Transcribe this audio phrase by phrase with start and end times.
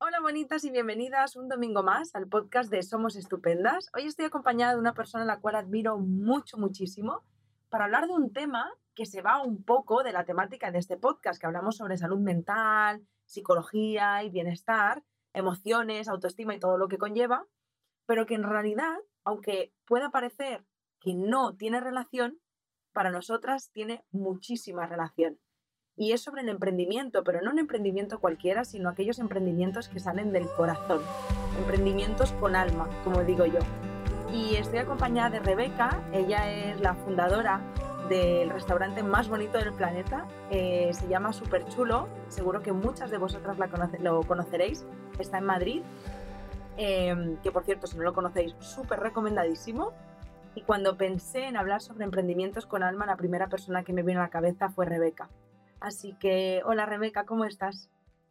[0.00, 3.90] Hola bonitas y bienvenidas un domingo más al podcast de Somos Estupendas.
[3.96, 7.24] Hoy estoy acompañada de una persona a la cual admiro mucho, muchísimo,
[7.68, 10.96] para hablar de un tema que se va un poco de la temática de este
[10.96, 16.98] podcast, que hablamos sobre salud mental, psicología y bienestar, emociones, autoestima y todo lo que
[16.98, 17.44] conlleva,
[18.06, 20.64] pero que en realidad, aunque pueda parecer
[21.00, 22.38] que no tiene relación,
[22.92, 25.40] para nosotras tiene muchísima relación.
[25.98, 30.32] Y es sobre el emprendimiento, pero no un emprendimiento cualquiera, sino aquellos emprendimientos que salen
[30.32, 31.00] del corazón,
[31.58, 33.58] emprendimientos con alma, como digo yo.
[34.32, 37.60] Y estoy acompañada de Rebeca, ella es la fundadora
[38.08, 40.26] del restaurante más bonito del planeta.
[40.50, 42.08] Eh, se llama Super Chulo.
[42.28, 43.56] Seguro que muchas de vosotras
[44.00, 44.84] lo conoceréis.
[45.18, 45.82] Está en Madrid.
[46.76, 49.92] Em, que por cierto, si no lo conocéis, súper recomendadísimo.
[50.54, 54.20] Y cuando pensé en hablar sobre emprendimientos con alma, la primera persona que me vino
[54.20, 55.28] a la cabeza fue Rebeca.
[55.80, 57.88] Así que, hola Rebeca, ¿cómo estás?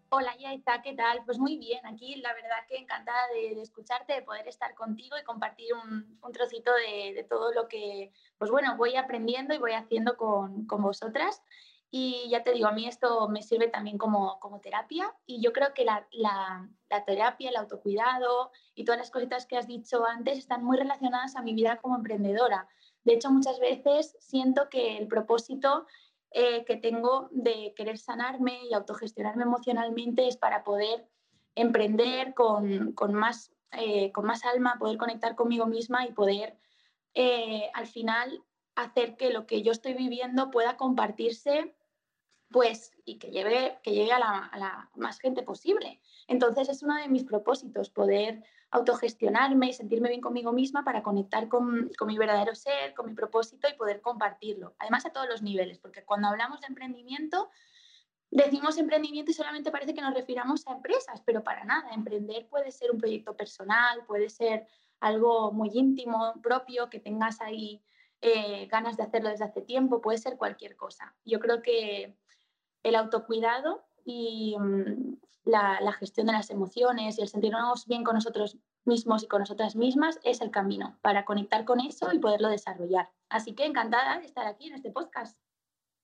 [0.09, 1.23] Hola Yaita, ¿qué tal?
[1.25, 5.23] Pues muy bien, aquí la verdad que encantada de, escucharte, de poder estar contigo y
[5.23, 10.65] compartir un, trocito de, todo lo que, pues bueno, voy aprendiendo y voy haciendo con,
[10.65, 11.41] vosotras.
[11.89, 15.73] Y ya te digo, a mí esto me sirve también como, terapia y yo creo
[15.73, 16.69] que la, la,
[17.05, 21.41] terapia, el autocuidado y todas las cositas que has dicho antes están muy relacionadas a
[21.41, 22.67] mi vida como emprendedora.
[23.03, 25.85] De hecho, muchas veces siento que el propósito
[26.31, 31.07] eh, que tengo de querer sanarme y autogestionarme emocionalmente es para poder
[31.55, 36.57] emprender con, con más, eh, con más alma, poder conectar conmigo misma y poder
[37.13, 38.43] eh, al final
[38.75, 41.75] hacer que lo que yo estoy viviendo pueda compartirse
[42.49, 45.99] pues y que lleve, que llegue a la, más gente posible.
[46.27, 51.47] Entonces es uno de mis propósitos, poder autogestionarme y sentirme bien conmigo misma para conectar
[51.47, 54.75] con, mi verdadero ser, con mi propósito y poder compartirlo.
[54.79, 57.49] Además a todos los niveles, porque cuando hablamos de emprendimiento,
[58.29, 61.91] decimos emprendimiento y solamente parece que nos refiramos a empresas, pero para nada.
[61.93, 64.67] Emprender puede ser un proyecto personal, puede ser
[64.99, 67.81] algo muy íntimo, propio, que tengas ahí
[68.21, 71.15] eh, ganas de hacerlo desde hace tiempo, puede ser cualquier cosa.
[71.23, 72.17] Yo creo que
[72.83, 78.57] el autocuidado y mm, la, gestión de las emociones y el sentirnos bien con nosotros
[78.85, 83.09] mismos y con nosotras mismas es el camino para conectar con eso y poderlo desarrollar.
[83.29, 85.37] Así que encantada de estar aquí en este podcast.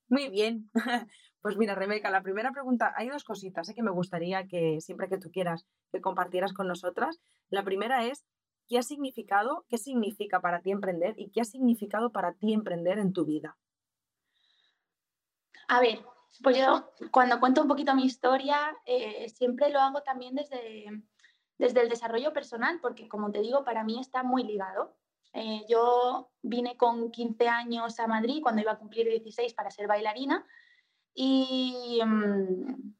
[0.08, 0.70] Muy bien.
[1.44, 3.76] Pues mira, Rebeca, la primera pregunta, hay dos cositas ¿eh?
[3.76, 7.20] que me gustaría que siempre que tú quieras que compartieras con nosotras.
[7.50, 8.26] La primera es,
[8.70, 12.98] ¿qué ha significado, qué significa para ti emprender y qué ha significado para ti emprender
[12.98, 13.58] en tu vida?
[15.68, 16.00] A ver,
[16.42, 20.86] pues yo cuando cuento un poquito mi historia, eh, siempre lo hago también desde,
[21.58, 24.96] desde el desarrollo personal, porque como te digo, para mí está muy ligado.
[25.34, 29.88] Eh, yo vine con 15 años a Madrid cuando iba a cumplir 16 para ser
[29.88, 30.46] bailarina
[31.16, 32.94] y mm,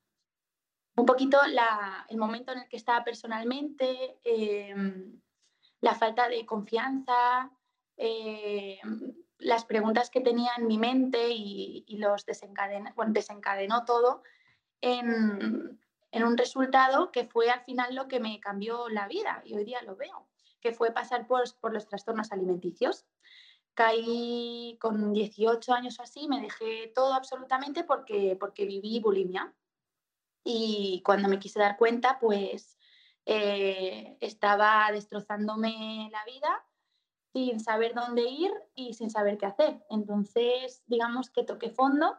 [0.96, 5.20] un poquito el momento en el que estaba personalmente, em,
[5.82, 7.52] la falta de confianza,
[7.98, 8.80] eh,
[9.44, 14.24] las preguntas que tenía en mi mente y, los desencadenó, todo
[14.82, 15.80] en,
[16.14, 19.82] un resultado que fue al final lo que me cambió la vida y hoy día
[19.84, 20.28] lo veo,
[20.62, 23.06] que fue pasar por, los trastornos alimenticios.
[23.74, 29.54] Caí con 18 años o así, me dejé todo absolutamente porque, porque viví bulimia.
[30.44, 32.78] Y cuando me quise dar cuenta, pues
[33.26, 36.64] eh, estaba destrozándome la vida
[37.34, 39.84] sin saber dónde ir y sin saber qué hacer.
[39.90, 42.16] Entonces, digamos que toqué fondo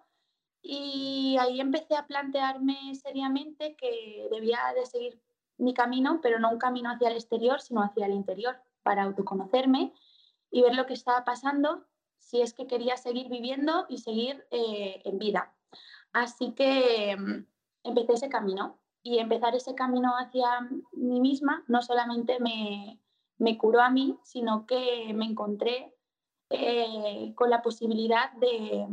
[0.60, 5.22] y ahí empecé a plantearme seriamente que debía de seguir
[5.56, 9.94] mi camino, pero no un camino hacia el exterior, sino hacia el interior, para autoconocerme
[10.50, 11.86] y ver lo que estaba pasando,
[12.18, 15.54] si es que quería seguir viviendo y seguir eh, en vida.
[16.12, 17.46] Así que mm,
[17.84, 20.60] empecé ese camino y empezar ese camino hacia
[20.92, 23.00] mí misma no solamente me,
[23.44, 25.94] me curó a mí, sino que me encontré
[26.48, 28.86] eh, con la posibilidad de,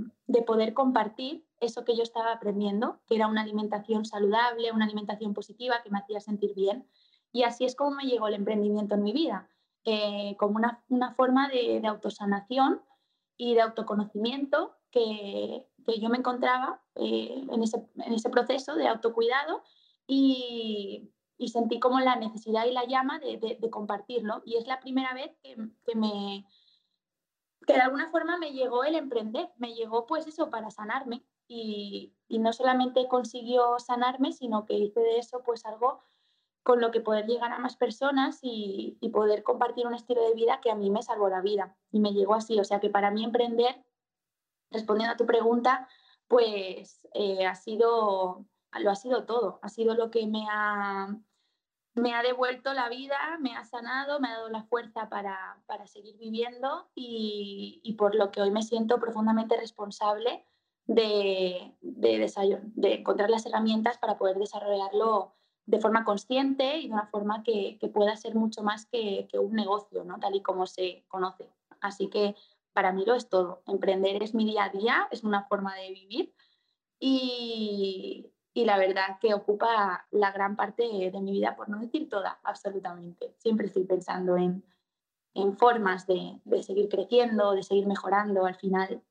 [0.45, 5.81] poder compartir eso que yo estaba aprendiendo, que era una alimentación saludable, una alimentación positiva
[5.81, 6.85] que me hacía sentir bien.
[7.31, 9.47] Y así es como me llegó el emprendimiento en mi vida,
[9.85, 12.81] eh, como una, forma de, autosanación
[13.37, 15.65] y de autoconocimiento que,
[15.99, 19.63] yo me encontraba eh, en, ese, en ese proceso de autocuidado
[20.07, 21.09] y,
[21.41, 24.43] y sentí como la necesidad y la llama de, compartirlo.
[24.45, 25.55] Y es la primera vez que,
[25.95, 26.45] me,
[27.65, 32.13] que de alguna forma me llegó el emprender, me llegó pues eso para sanarme y,
[32.29, 36.03] no solamente consiguió sanarme, sino que hice de eso pues algo
[36.61, 40.61] con lo que poder llegar a más personas y, poder compartir un estilo de vida
[40.61, 42.59] que a mí me salvó la vida y me llegó así.
[42.59, 43.83] O sea que para mí emprender,
[44.69, 45.89] respondiendo a tu pregunta,
[46.27, 48.45] pues eh, ha sido,
[48.79, 51.19] lo ha sido todo, ha sido lo que me ha
[51.93, 56.17] me ha devuelto la vida, me ha sanado, me ha dado la fuerza para, seguir
[56.17, 60.45] viviendo y, por lo que hoy me siento profundamente responsable
[60.85, 65.33] de, de, encontrar las herramientas para poder desarrollarlo
[65.65, 69.53] de forma consciente y de una forma que, pueda ser mucho más que, que, un
[69.53, 70.17] negocio, ¿no?
[70.19, 71.49] tal y como se conoce.
[71.81, 72.35] Así que
[72.73, 73.63] para mí lo es todo.
[73.67, 76.33] Emprender es mi día a día, es una forma de vivir
[76.99, 82.09] y, y la verdad que ocupa la gran parte de mi vida, por no decir
[82.09, 83.33] toda, absolutamente.
[83.37, 84.63] Siempre estoy pensando en,
[85.33, 88.45] en formas de, de, seguir creciendo, de seguir mejorando.
[88.45, 89.01] Al final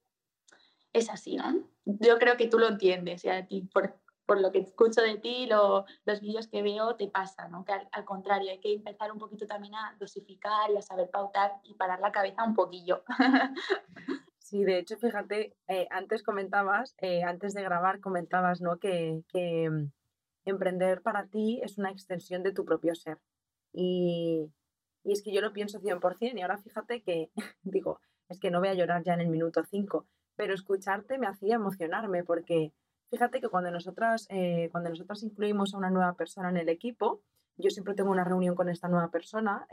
[0.92, 1.64] es así, ¿no?
[1.84, 5.16] Yo creo que tú lo entiendes y a ti, por, por lo que escucho de
[5.16, 7.64] ti, lo, los vídeos que veo, te pasa, ¿no?
[7.64, 11.08] Que al, al, contrario, hay que empezar un poquito también a dosificar y a saber
[11.08, 13.02] pautar y parar la cabeza un poquillo.
[14.50, 18.78] Sí, de hecho, fíjate, eh, antes comentabas, eh, antes de grabar, comentabas, ¿no?
[18.80, 19.92] Que, que, mm,
[20.44, 23.18] emprender para ti es una extensión de tu propio ser.
[23.72, 24.50] Y,
[25.04, 27.30] y es que yo lo pienso 100% y ahora fíjate que,
[27.62, 31.28] digo, es que no voy a llorar ya en el minuto 5, pero escucharte me
[31.28, 32.72] hacía emocionarme porque
[33.08, 37.22] fíjate que cuando nosotras, eh, cuando nosotras incluimos a una nueva persona en el equipo,
[37.56, 39.66] yo siempre tengo una reunión con esta nueva persona,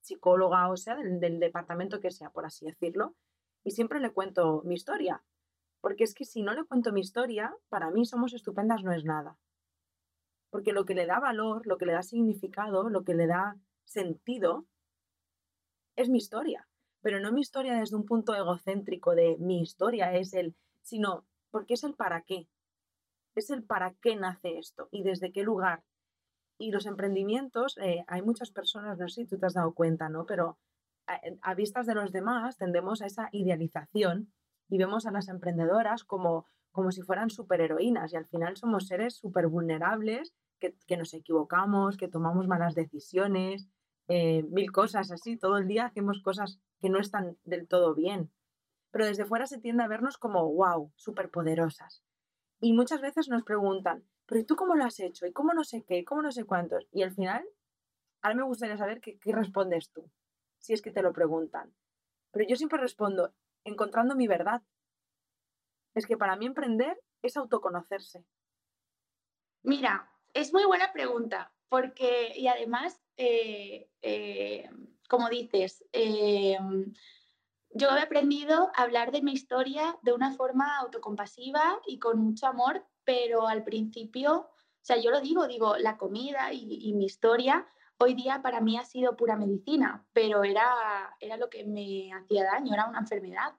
[0.00, 3.16] psicóloga o sea, del, del departamento que sea, por así decirlo,
[3.64, 5.22] y siempre le cuento mi historia.
[5.80, 9.04] Porque es que si no le cuento mi historia, para mí Somos Estupendas no es
[9.04, 9.38] nada.
[10.50, 13.56] Porque lo que le da valor, lo que le da significado, lo que le da
[13.84, 14.66] sentido,
[15.96, 16.68] es mi historia.
[17.02, 21.74] Pero no mi historia desde un punto egocéntrico de mi historia es el, sino porque
[21.74, 22.48] es el para qué.
[23.34, 25.82] Es el para qué nace esto y desde qué lugar.
[26.58, 30.10] Y los emprendimientos, eh, hay muchas personas, no sé si tú te has dado cuenta,
[30.10, 30.26] ¿no?
[30.26, 30.58] Pero
[31.42, 34.32] a, vistas de los demás tendemos a esa idealización
[34.68, 39.16] y vemos a las emprendedoras como, como si fueran superheroínas y al final somos seres
[39.16, 43.68] súper vulnerables, que, que, nos equivocamos, que tomamos malas decisiones,
[44.08, 48.30] eh, mil cosas así, todo el día hacemos cosas que no están del todo bien.
[48.90, 52.02] Pero desde fuera se tiende a vernos como, wow, superpoderosas.
[52.60, 55.26] Y muchas veces nos preguntan, pero ¿y tú cómo lo has hecho?
[55.26, 56.04] ¿Y cómo no sé qué?
[56.04, 56.86] ¿Cómo no sé cuántos?
[56.92, 57.44] Y al final,
[58.20, 60.10] ahora me gustaría saber qué, qué respondes tú
[60.60, 61.74] si es que te lo preguntan.
[62.30, 63.34] Pero yo siempre respondo,
[63.64, 64.62] encontrando mi verdad.
[65.94, 68.24] Es que para mí emprender es autoconocerse.
[69.62, 74.70] Mira, es muy buena pregunta, porque, y además, eh, eh,
[75.08, 76.58] como dices, eh,
[77.70, 82.46] yo he aprendido a hablar de mi historia de una forma autocompasiva y con mucho
[82.46, 87.66] amor, pero al principio, o sea, yo lo digo, digo, la comida y mi historia
[88.02, 92.44] hoy día para mí ha sido pura medicina, pero era, era lo que me hacía
[92.44, 93.52] daño, era una enfermedad,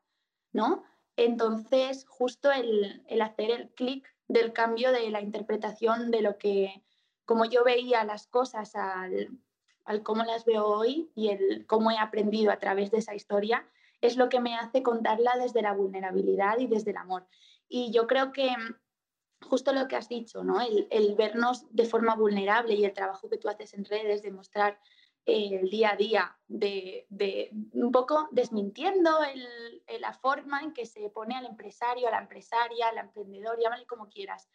[0.52, 0.84] ¿no?
[1.16, 6.84] Entonces, justo el, hacer el clic del cambio de la interpretación de lo que,
[7.26, 9.30] como yo veía las cosas al,
[9.86, 13.68] al cómo las veo hoy y el cómo he aprendido a través de esa historia,
[14.02, 17.28] es lo que me hace contarla desde la vulnerabilidad y desde el amor.
[17.70, 18.56] Y yo creo que
[19.48, 20.60] justo lo que has dicho, ¿no?
[20.62, 24.80] El, vernos de forma vulnerable y el trabajo que tú haces en redes de mostrar
[25.26, 27.08] eh, el día a día, de,
[27.74, 29.12] un poco desmintiendo
[30.00, 34.08] la forma en que se pone al empresario, a la empresaria, al emprendedor, llámale como
[34.08, 34.50] quieras.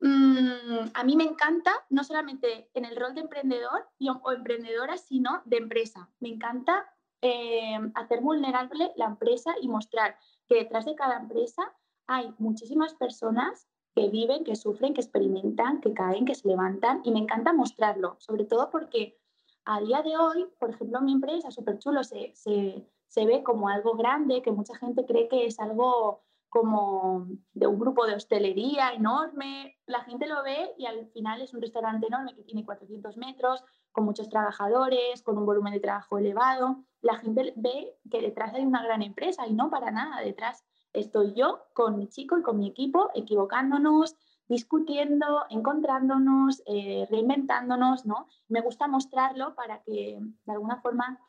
[0.00, 3.88] Mm, a mí me encanta, no solamente en el rol de emprendedor
[4.22, 6.10] o emprendedora, sino de empresa.
[6.20, 6.86] Me encanta
[7.22, 11.62] eh, hacer vulnerable la empresa y mostrar que detrás de cada empresa
[12.06, 17.12] hay muchísimas personas que viven, que sufren, que experimentan, que caen, que se levantan y
[17.12, 19.18] me encanta mostrarlo, sobre todo porque
[19.64, 23.68] a día de hoy, por ejemplo, mi empresa, súper chulo, se, se, se, ve como
[23.68, 28.92] algo grande, que mucha gente cree que es algo como de un grupo de hostelería
[28.92, 29.76] enorme.
[29.86, 33.64] La gente lo ve y al final es un restaurante enorme que tiene 400 metros,
[33.90, 36.84] con muchos trabajadores, con un volumen de trabajo elevado.
[37.00, 41.34] La gente ve que detrás hay una gran empresa y no para nada, detrás estoy
[41.34, 44.16] yo con mi chico y con mi equipo equivocándonos,
[44.48, 48.28] discutiendo, encontrándonos, eh, reinventándonos, ¿no?
[48.48, 51.20] Me gusta mostrarlo para que de alguna forma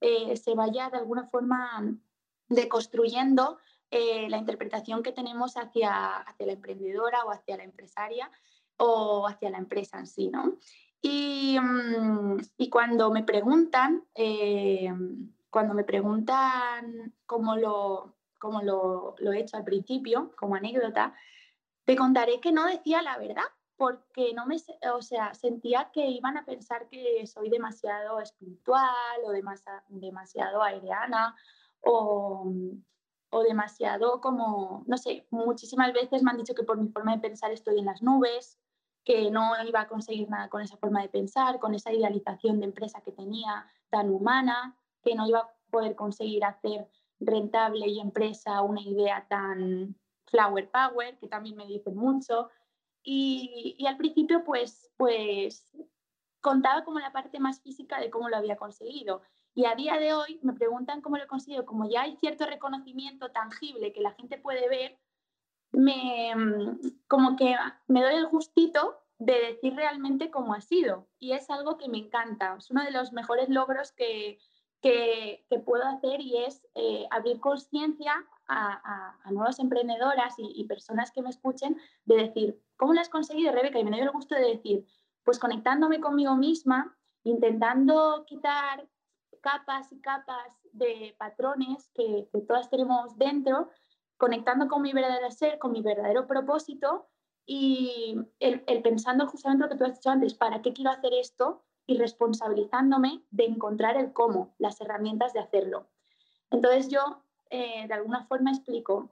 [0.00, 1.96] eh, se vaya de alguna forma
[2.48, 3.58] deconstruyendo
[3.90, 8.30] eh, la interpretación que tenemos hacia, hacia la emprendedora o hacia la empresaria
[8.76, 10.56] o hacia la empresa en sí, ¿no?
[11.00, 14.04] Y, mm, y cuando me preguntan,
[15.50, 21.14] cuando me preguntan cómo lo, como lo, he hecho al principio, como anécdota,
[21.84, 23.44] te contaré que no decía la verdad
[23.76, 24.56] porque no me,
[24.94, 30.60] o sea, sentía que iban a pensar que soy demasiado espiritual o demasiado,
[31.82, 32.52] o,
[33.30, 37.20] o, demasiado como, no sé, muchísimas veces me han dicho que por mi forma de
[37.20, 38.58] pensar estoy en las nubes
[39.06, 42.66] que no iba a conseguir nada con esa forma de pensar, con esa idealización de
[42.66, 46.88] empresa que tenía tan humana, que no iba a poder conseguir hacer
[47.20, 49.96] rentable y empresa una idea tan
[50.26, 52.50] flower power, que también me dicen mucho.
[53.02, 55.72] Y, y, al principio, pues, pues
[56.40, 59.22] contaba como la parte más física de cómo lo había conseguido.
[59.54, 62.46] Y a día de hoy me preguntan cómo lo he conseguido, como ya hay cierto
[62.46, 64.98] reconocimiento tangible que la gente puede ver,
[65.72, 66.32] me,
[67.08, 67.56] como que
[67.86, 71.08] me doy el gustito de decir realmente cómo ha sido.
[71.18, 72.56] Y es algo que me encanta.
[72.58, 74.38] Es uno de los mejores logros que,
[74.82, 78.12] que, puedo hacer y es eh, abrir conciencia
[78.46, 83.52] a, a, nuevas emprendedoras y, personas que me escuchen de decir, ¿cómo lo has conseguido,
[83.52, 83.78] Rebeca?
[83.78, 84.86] Y me doy el gusto de decir,
[85.24, 88.88] pues conectándome conmigo misma, intentando quitar
[89.40, 93.70] capas y capas de patrones que, que todas tenemos dentro,
[94.16, 97.08] conectando con mi verdadero ser, con mi verdadero propósito
[97.44, 101.12] y el, el, pensando justamente lo que tú has dicho antes, ¿para qué quiero hacer
[101.14, 101.64] esto?
[101.86, 105.86] Y responsabilizándome de encontrar el cómo, las herramientas de hacerlo.
[106.50, 109.08] Entonces yo eh, de alguna forma explico,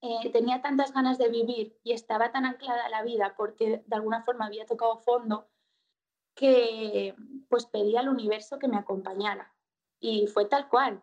[0.00, 3.96] eh, tenía tantas ganas de vivir y estaba tan anclada a la vida porque de
[3.96, 5.46] alguna forma había tocado fondo
[6.34, 7.14] que
[7.48, 9.52] pues pedí al universo que me acompañara.
[10.00, 11.02] Y fue tal cual.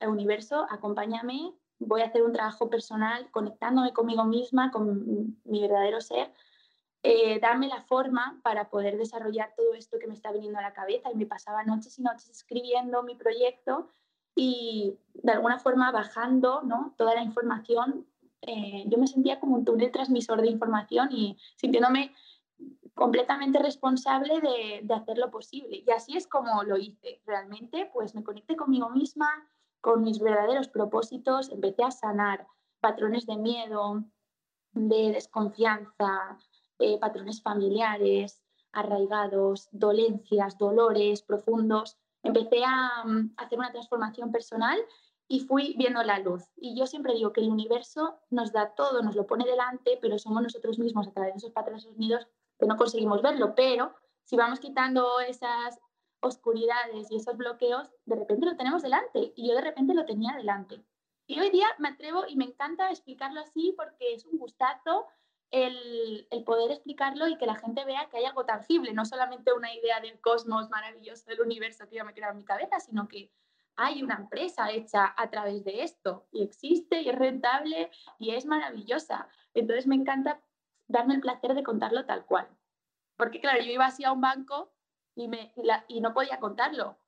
[0.00, 6.00] El universo, acompáñame, voy a hacer un trabajo personal conectándome conmigo misma, con mi verdadero
[6.00, 6.32] ser,
[7.04, 10.72] eh, darme la forma para poder desarrollar todo esto que me está viniendo a la
[10.72, 11.10] cabeza.
[11.10, 13.90] Y me pasaba noches y noches escribiendo mi proyecto
[14.34, 16.94] y de alguna forma bajando ¿no?
[16.96, 18.06] toda la información.
[18.42, 22.14] Eh, yo me sentía como un túnel transmisor de información y sintiéndome
[22.94, 25.82] completamente responsable de, de hacer lo posible.
[25.84, 27.20] Y así es como lo hice.
[27.26, 29.28] Realmente, pues me conecté conmigo misma,
[29.80, 32.46] con mis verdaderos propósitos, empecé a sanar
[32.80, 34.04] patrones de miedo,
[34.72, 36.38] de desconfianza,
[36.82, 41.98] eh, patrones familiares, arraigados, dolencias, dolores profundos.
[42.22, 44.78] Empecé a, mm, hacer una transformación personal
[45.28, 46.44] y fui viendo la luz.
[46.56, 50.18] Y yo siempre digo que el universo nos da todo, nos lo pone delante, pero
[50.18, 52.26] somos nosotros mismos a través de esos patrones unidos
[52.58, 53.54] que no conseguimos verlo.
[53.54, 55.78] Pero si vamos quitando esas
[56.20, 60.36] oscuridades y esos bloqueos, de repente lo tenemos delante y yo de repente lo tenía
[60.36, 60.84] delante.
[61.26, 65.06] Y hoy día me atrevo y me encanta explicarlo así porque es un gustazo
[65.52, 69.72] el, poder explicarlo y que la gente vea que hay algo tangible, no solamente una
[69.72, 73.30] idea del cosmos maravilloso del universo que yo me queda en mi cabeza, sino que
[73.76, 78.46] hay una empresa hecha a través de esto y existe y es rentable y es
[78.46, 79.28] maravillosa.
[79.54, 80.42] Entonces me encanta
[80.88, 82.48] darme el placer de contarlo tal cual.
[83.16, 84.72] Porque claro, yo iba así a un banco
[85.14, 85.30] y,
[85.88, 86.98] y, no podía contarlo.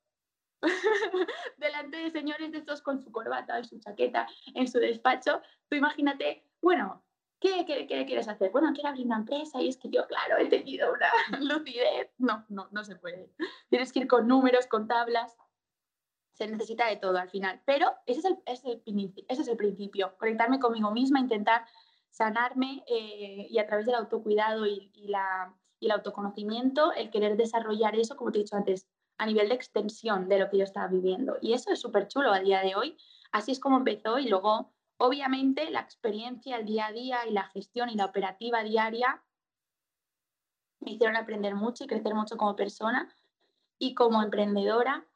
[1.56, 5.76] Delante de señores de estos con su corbata, en su chaqueta, en su despacho, tú
[5.76, 7.04] imagínate, bueno,
[7.44, 8.50] ¿qué, qué, qué quieres hacer?
[8.50, 11.08] Bueno, quiero abrir una empresa y es que yo, claro, he tenido una
[11.40, 12.10] lucidez.
[12.18, 13.30] No, no, no se puede.
[13.68, 15.36] Tienes que ir con números, con tablas.
[16.32, 17.60] Se necesita de todo al final.
[17.66, 20.16] Pero ese es el, ese es el, ese es el principio.
[20.18, 21.66] Conectarme conmigo misma, intentar
[22.10, 27.36] sanarme eh, y a través del autocuidado y, y la y el autoconocimiento, el querer
[27.36, 30.64] desarrollar eso, como te he dicho antes, a nivel de extensión de lo que yo
[30.64, 31.36] estaba viviendo.
[31.40, 32.96] Y eso es súper chulo a día de hoy.
[33.32, 37.44] Así es como empezó y luego, obviamente, la experiencia, el día a día y la
[37.44, 39.22] gestión y la operativa diaria
[40.80, 43.14] me hicieron aprender mucho y crecer mucho como persona
[43.78, 45.06] y como emprendedora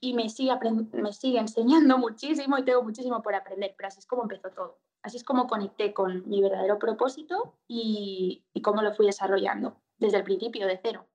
[0.00, 0.52] y me sigue,
[0.92, 4.78] me sigue enseñando muchísimo y tengo muchísimo por aprender, pero así es como empezó todo.
[5.02, 10.18] Así es como conecté con mi verdadero propósito y, y cómo lo fui desarrollando desde
[10.18, 11.06] el principio, de cero.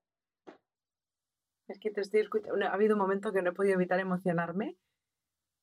[1.67, 2.65] Es que te estoy escuchando.
[2.65, 4.77] Ha habido un momento que no he podido evitar emocionarme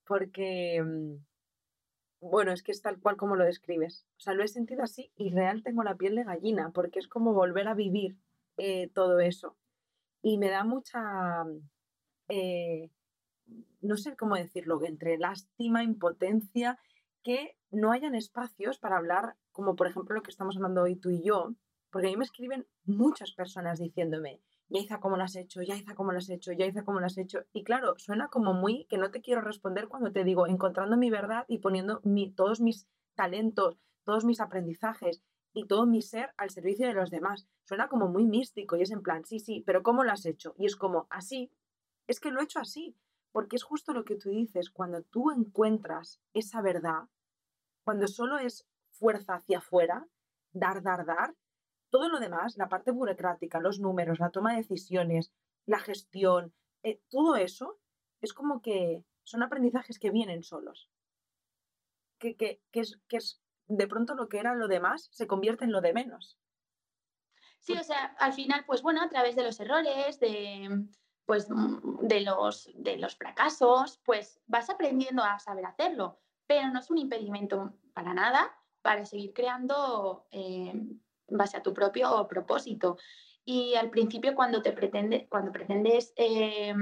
[0.06, 1.16] porque, mm,
[2.20, 4.06] bueno, es que es tal cual como lo describes.
[4.18, 7.08] O sea, lo he sentido así y real tengo la piel de gallina porque es
[7.08, 8.16] como volver a vivir
[8.56, 9.56] eh, todo eso.
[10.22, 11.44] Y me da mucha,
[12.28, 12.90] eh,
[13.80, 16.78] no sé cómo decirlo, entre lástima, impotencia,
[17.22, 21.10] que no hayan espacios para hablar, como por ejemplo lo que estamos hablando hoy tú
[21.10, 21.54] y yo,
[21.90, 25.62] porque a mí me escriben muchas personas diciéndome, Yaiza, ¿cómo lo has hecho?
[25.62, 26.52] Yaiza, ¿cómo lo has hecho?
[26.52, 27.40] Yaiza, ¿cómo lo has hecho?
[27.52, 31.10] Y claro, suena como muy que no te quiero responder cuando te digo encontrando mi
[31.10, 32.86] verdad y poniendo mi, todos mis
[33.16, 35.22] talentos, todos mis aprendizajes
[35.52, 37.48] y todo mi ser al servicio de los demás.
[37.64, 40.54] Suena como muy místico y es en plan, sí, sí, pero ¿cómo lo has hecho?
[40.56, 41.50] Y es como, así,
[42.06, 42.96] es que lo he hecho así,
[43.32, 47.08] porque es justo lo que tú dices, cuando tú encuentras esa verdad,
[47.84, 50.06] cuando solo es fuerza hacia afuera,
[50.52, 51.34] dar, dar, dar,
[51.90, 55.32] todo lo demás, la parte burocrática, los números, la toma de decisiones,
[55.66, 57.78] la gestión, eh, todo eso
[58.20, 60.90] es como que son aprendizajes que vienen solos.
[62.18, 65.64] Que, que, que, es, que es de pronto lo que era lo demás se convierte
[65.64, 66.38] en lo de menos.
[67.60, 70.86] Sí, o sea, al final, pues bueno, a través de los errores, de,
[71.26, 76.90] pues, de, los, de los fracasos, pues vas aprendiendo a saber hacerlo, pero no es
[76.90, 78.50] un impedimento para nada
[78.82, 80.72] para seguir creando eh,
[81.30, 82.98] base a tu propio propósito.
[83.44, 86.74] Y al principio cuando te pretende, cuando pretendes, eh,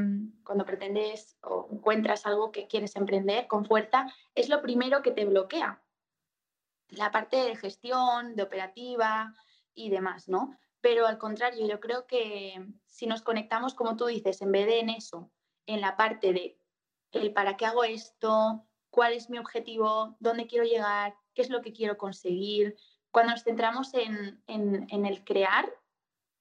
[0.45, 5.25] cuando pretendes o encuentras algo que quieres emprender con fuerza, es lo primero que te
[5.25, 5.83] bloquea.
[6.89, 9.35] La parte de gestión, de operativa
[9.75, 10.57] y demás, ¿no?
[10.81, 14.81] Pero al contrario, yo creo que si nos conectamos, como tú dices, en vez de
[14.81, 15.31] en eso,
[15.67, 16.59] en la parte de
[17.13, 21.63] el para qué hago esto, cuál es mi objetivo, dónde quiero llegar, qué es lo
[21.63, 22.77] que quiero conseguir,
[23.19, 25.69] cuando nos centramos en, el crear,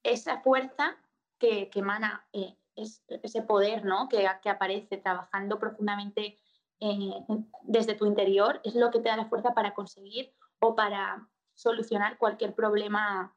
[0.04, 0.96] esa fuerza
[1.36, 4.08] que, emana eh, ese poder ¿no?
[4.08, 6.38] que, aparece trabajando profundamente
[7.62, 12.16] desde tu interior es lo que te da la fuerza para conseguir o para solucionar
[12.16, 13.36] cualquier problema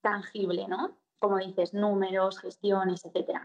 [0.00, 0.96] tangible, ¿no?
[1.18, 3.42] Como dices, números, gestiones, etc.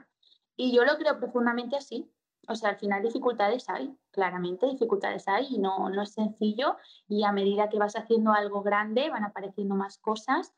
[0.55, 2.09] Y yo lo creo profundamente así.
[2.47, 7.23] O sea, al final dificultades hay, claramente dificultades hay y no, no es sencillo y
[7.23, 10.53] a medida que vas haciendo algo grande van apareciendo más cosas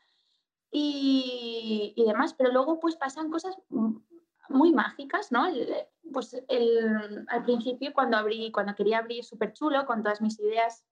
[0.71, 3.57] y, demás, pero luego pues pasan cosas
[4.49, 5.45] muy mágicas, ¿no?
[6.13, 6.35] pues
[7.27, 10.85] al principio cuando abrí, cuando quería abrir súper chulo con todas mis ideas,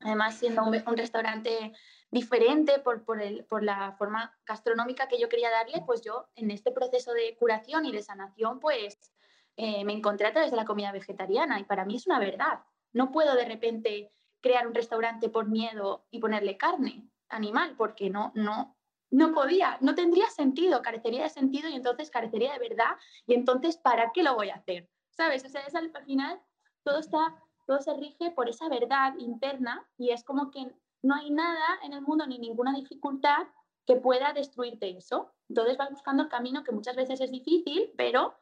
[0.00, 1.72] además siendo un, restaurante
[2.10, 6.50] diferente por, por, el, por, la forma gastronómica que yo quería darle, pues yo en
[6.50, 9.12] este proceso de curación y de sanación pues
[9.60, 12.60] eh, me encontré a través de la comida vegetariana y para mí es una verdad.
[12.92, 18.30] No puedo de repente crear un restaurante por miedo y ponerle carne animal porque no,
[18.36, 18.76] no,
[19.10, 22.96] no podía, no tendría sentido, carecería de sentido y entonces carecería de verdad
[23.26, 24.88] y entonces ¿para qué lo voy a hacer?
[25.10, 25.44] ¿Sabes?
[25.44, 26.40] O sea, es al, final
[26.84, 27.34] todo está,
[27.66, 30.72] todo se rige por esa verdad interna y es como que
[31.02, 33.48] no hay nada en el mundo ni ninguna dificultad
[33.88, 35.32] que pueda destruirte eso.
[35.48, 38.34] Entonces vas buscando el camino que muchas veces es difícil, pero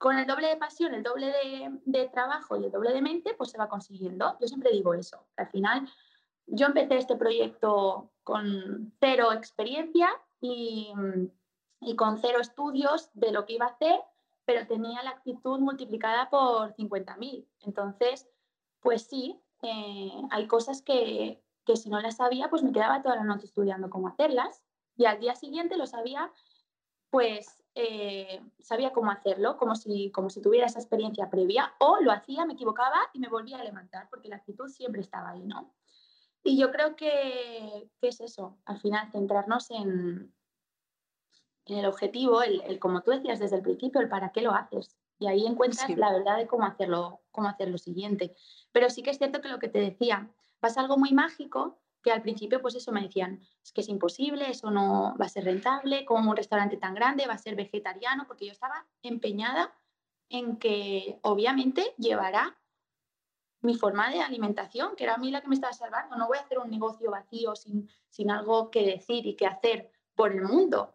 [0.00, 1.30] con el doble de pasión, el doble
[1.84, 4.34] de, trabajo y el doble de mente, pues se va consiguiendo.
[4.40, 5.26] Yo siempre digo eso.
[5.36, 5.86] Al final
[6.46, 10.08] yo empecé este proyecto con cero experiencia
[10.40, 10.90] y,
[11.98, 14.00] con cero estudios de lo que iba a hacer,
[14.46, 17.46] pero tenía la actitud multiplicada por 50.000.
[17.66, 18.26] Entonces,
[18.80, 21.42] pues sí, eh, hay cosas que,
[21.74, 24.62] si no las sabía, pues me quedaba toda la noche estudiando cómo hacerlas
[24.96, 26.32] y al día siguiente lo sabía,
[27.10, 32.12] pues eh, sabía cómo hacerlo, como si, como si tuviera esa experiencia previa, o lo
[32.12, 35.72] hacía, me equivocaba y me volvía a levantar, porque la actitud siempre estaba ahí, ¿no?
[36.42, 40.34] Y yo creo que, es eso, al final centrarnos en,
[41.66, 44.96] en el objetivo, el, como tú decías desde el principio, el para qué lo haces.
[45.18, 48.34] Y ahí encuentras la verdad de cómo hacerlo, cómo hacer lo siguiente.
[48.72, 50.30] Pero sí que es cierto que lo que te decía,
[50.60, 54.50] pasa algo muy mágico que al principio pues eso me decían, es que es imposible,
[54.50, 58.26] eso no va a ser rentable, como un restaurante tan grande va a ser vegetariano,
[58.26, 59.74] porque yo estaba empeñada
[60.28, 62.56] en que obviamente llevará
[63.62, 66.16] mi forma de alimentación, que era a mí la que me estaba salvando.
[66.16, 69.90] No voy a hacer un negocio vacío sin, sin algo que decir y que hacer
[70.14, 70.94] por el mundo.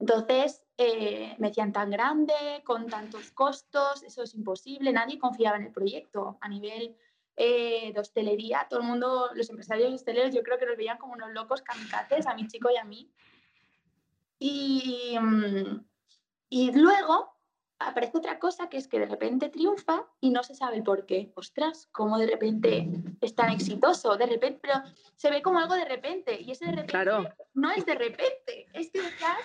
[0.00, 5.64] Entonces, eh, me decían tan grande, con tantos costos, eso es imposible, nadie confiaba en
[5.64, 6.38] el proyecto.
[6.40, 6.96] A nivel
[7.36, 11.14] eh, de hostelería, todo el mundo, los empresarios hosteleros, yo creo que nos veían como
[11.14, 13.10] unos locos kamikazes, a mi chico y a mí.
[14.38, 15.84] Y, mm,
[16.48, 17.32] y luego
[17.78, 21.06] aparece otra cosa que es que de repente triunfa y no se sabe el por
[21.06, 21.32] qué.
[21.34, 22.88] Ostras, cómo de repente
[23.20, 24.74] es tan exitoso, de repente, pero
[25.16, 28.90] se ve como algo de repente y ese de repente no es de repente, es
[28.90, 29.38] que detrás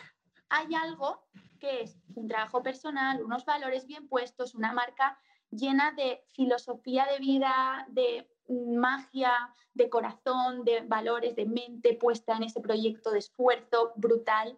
[0.49, 1.27] hay algo
[1.59, 5.19] que es un trabajo personal, unos valores bien puestos, una marca
[5.51, 12.43] llena de filosofía de vida, de magia, de corazón, de valores, de mente puesta en
[12.43, 14.57] ese proyecto de esfuerzo brutal.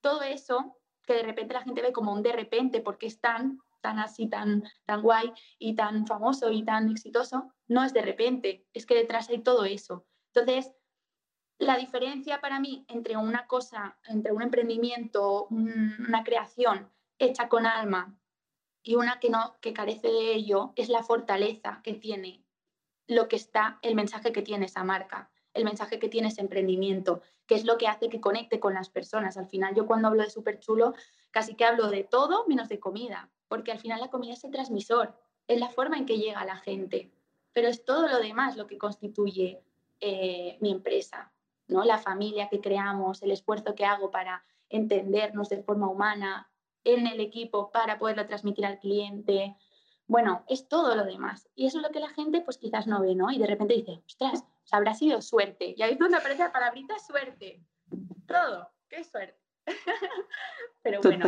[0.00, 3.60] Todo eso que de repente la gente ve como un de repente porque es tan,
[3.80, 8.66] tan así, tan, tan guay y tan famoso y tan exitoso, no es de repente,
[8.74, 10.06] es que detrás hay todo eso.
[10.34, 10.72] Entonces,
[11.58, 18.16] la diferencia para mí entre una cosa, entre un emprendimiento, una creación hecha con alma
[18.82, 22.44] y una que no, que carece de ello, es la fortaleza que tiene
[23.06, 27.20] lo que está, el mensaje que tiene esa marca el mensaje que tiene ese emprendimiento,
[27.46, 29.36] que es lo que hace que conecte con las personas.
[29.36, 30.94] Al final, yo cuando hablo de súper chulo,
[31.30, 34.52] casi que hablo de todo menos de comida, porque al final la comida es el
[34.52, 35.14] transmisor,
[35.46, 37.10] es la forma en que llega a la gente,
[37.52, 39.62] pero es todo lo demás lo que constituye
[40.00, 41.32] eh, mi empresa,
[41.66, 41.84] ¿no?
[41.84, 46.50] La familia que creamos, el esfuerzo que hago para entendernos de forma humana
[46.84, 49.56] en el equipo para poderlo transmitir al cliente.
[50.06, 51.48] Bueno, es todo lo demás.
[51.54, 53.30] Y eso es lo que la gente pues quizás no ve, ¿no?
[53.30, 55.74] Y de repente dice, ostras, habrá sido suerte.
[55.76, 57.62] Y ahí es donde aparece la palabrita suerte.
[58.26, 59.38] Todo, qué suerte.
[60.82, 61.26] Pero bueno,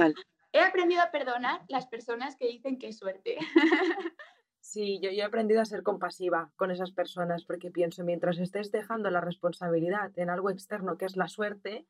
[0.52, 3.38] he aprendido a perdonar las personas que dicen que es suerte.
[4.62, 8.70] Sí, yo, yo, he aprendido a ser compasiva con esas personas porque pienso, mientras estés
[8.70, 11.86] dejando la responsabilidad en algo externo que es la suerte,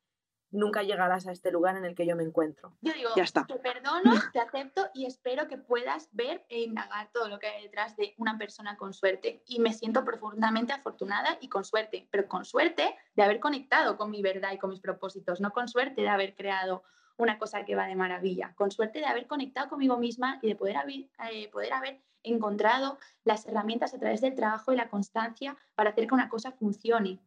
[0.51, 2.73] nunca llegarás a este lugar en el que yo me encuentro.
[2.81, 3.47] Yo digo, ya está.
[3.47, 7.63] te perdono, te acepto y espero que puedas ver e indagar todo lo que hay
[7.63, 9.43] detrás de una persona con suerte.
[9.47, 14.11] Y me siento profundamente afortunada y con suerte, pero con suerte de haber conectado con
[14.11, 16.83] mi verdad y con mis propósitos, no con suerte de haber creado
[17.17, 20.57] una cosa que va de maravilla, con suerte de haber conectado conmigo misma y de
[20.57, 25.57] poder haber, eh, poder haber encontrado las herramientas a través del trabajo y la constancia
[25.75, 27.21] para hacer que una cosa funcione.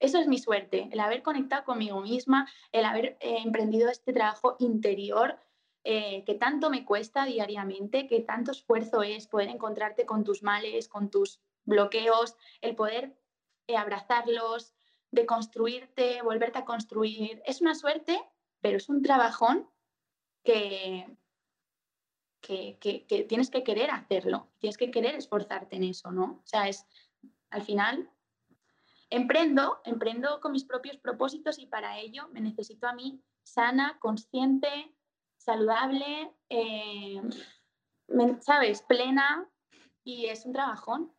[0.00, 4.56] Eso es mi suerte, el haber conectado conmigo misma, el haber eh, emprendido este trabajo
[4.60, 5.38] interior
[5.84, 10.88] eh, que tanto me cuesta diariamente, que tanto esfuerzo es poder encontrarte con tus males,
[10.88, 13.16] con tus bloqueos, el poder
[13.66, 14.72] eh, abrazarlos,
[15.10, 17.42] de construirte, volverte a construir.
[17.46, 18.20] Es una suerte,
[18.60, 19.68] pero es un trabajón
[20.44, 21.06] que,
[22.40, 26.42] que, que, tienes que querer hacerlo, tienes que querer esforzarte en eso, ¿no?
[26.44, 26.86] O sea, es
[27.50, 28.10] al final
[29.10, 34.94] Emprendo, emprendo con mis propios propósitos y para ello me necesito a mí sana, consciente,
[35.38, 37.22] saludable, eh,
[38.40, 38.82] ¿sabes?
[38.82, 39.48] Plena
[40.04, 41.12] y es un trabajón.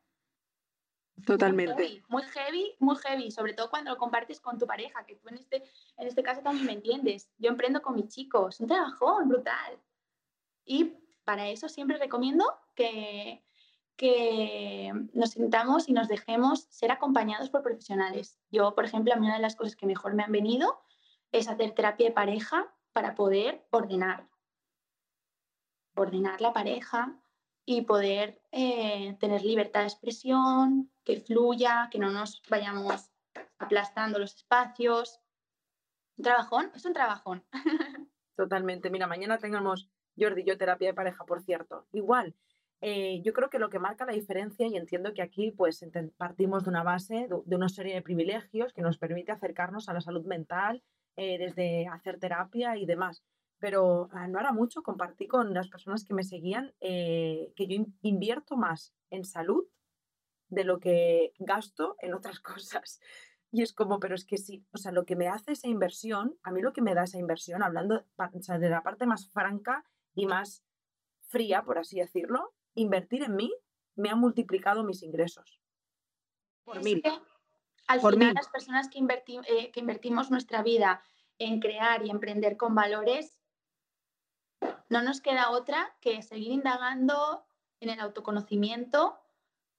[1.25, 2.03] Totalmente.
[2.07, 5.35] Muy heavy, muy heavy, sobre todo cuando lo compartes con tu pareja, que tú en
[5.35, 5.63] este,
[5.97, 7.29] en este caso también me entiendes.
[7.37, 9.79] Yo emprendo con mis chicos, es un trabajón brutal.
[10.65, 10.93] Y
[11.25, 13.43] para eso siempre recomiendo que,
[13.99, 18.39] que nos sintamos y nos dejemos ser acompañados por profesionales.
[18.49, 20.79] Yo, por ejemplo, a mí una de las cosas que mejor me han venido
[21.33, 24.29] es hacer terapia de pareja para poder ordenar.
[25.95, 27.19] Ordenar la pareja
[27.65, 33.11] y poder eh, tener libertad de expresión, que fluya, que no nos vayamos
[33.57, 35.19] aplastando los espacios.
[36.15, 37.45] Un trabajón, es un trabajón.
[38.37, 38.89] Totalmente.
[38.89, 41.85] Mira, mañana tengamos Jordi y yo terapia de pareja, por cierto.
[41.91, 42.33] Igual,
[42.81, 45.85] eh, yo creo que lo que marca la diferencia, y entiendo que aquí pues
[46.17, 50.01] partimos de una base, de, una serie de privilegios que nos permite acercarnos a la
[50.01, 50.81] salud mental
[51.17, 53.23] eh, desde hacer terapia y demás.
[53.59, 57.83] Pero ah, no hará mucho compartí con las personas que me seguían eh, que yo
[58.01, 59.67] invierto más en salud
[60.47, 63.01] de lo que gasto en otras cosas.
[63.51, 66.37] Y es como, pero es que sí, o sea, lo que me hace esa inversión,
[66.43, 70.27] a mí lo que me da esa inversión, hablando de la parte más franca y
[70.27, 70.63] más
[71.27, 73.53] fría, por así decirlo, invertir en mí
[73.95, 75.59] me ha multiplicado mis ingresos.
[76.63, 77.01] Por mil.
[77.87, 81.03] al final, las personas que, eh, que invertimos nuestra vida
[81.39, 83.41] en crear y emprender con valores,
[84.89, 87.45] no nos queda otra que seguir indagando
[87.79, 89.19] en el autoconocimiento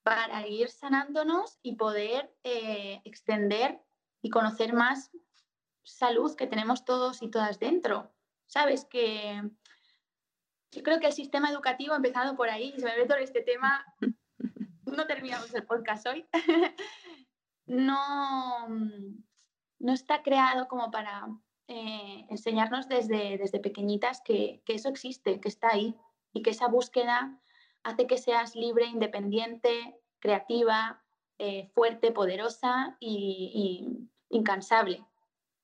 [0.02, 3.82] para ir sanándonos y poder eh, extender
[4.22, 5.10] y conocer más
[5.82, 8.12] salud que tenemos todos y todas dentro.
[8.46, 9.42] Sabes que
[10.72, 13.84] yo creo que el sistema educativo ha empezado por ahí, me meto en este tema,
[14.84, 16.26] no terminamos el podcast hoy,
[17.66, 21.26] no, no está creado como para
[21.66, 25.96] eh, enseñarnos desde, desde pequeñitas que, eso existe, que está ahí
[26.32, 27.40] y que esa búsqueda
[27.82, 31.02] hace que seas libre, independiente, creativa,
[31.38, 33.52] eh, fuerte, poderosa y,
[34.30, 35.04] y incansable.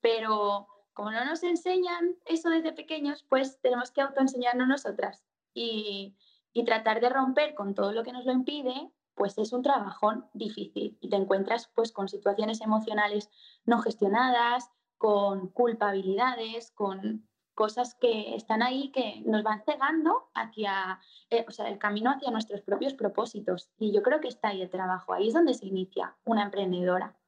[0.00, 6.16] Pero como no nos enseñan eso desde pequeños, pues tenemos que autoenseñarnos nosotras y,
[6.54, 10.24] y tratar de romper con todo lo que nos lo impide, pues es un trabajón
[10.32, 13.28] difícil y te encuentras pues con situaciones emocionales
[13.66, 21.44] no gestionadas, con culpabilidades, con cosas que están ahí que nos van cegando hacia, eh,
[21.46, 23.68] o sea, el camino hacia nuestros propios propósitos.
[23.78, 27.18] Y yo creo que está ahí el trabajo, ahí es donde se inicia una emprendedora.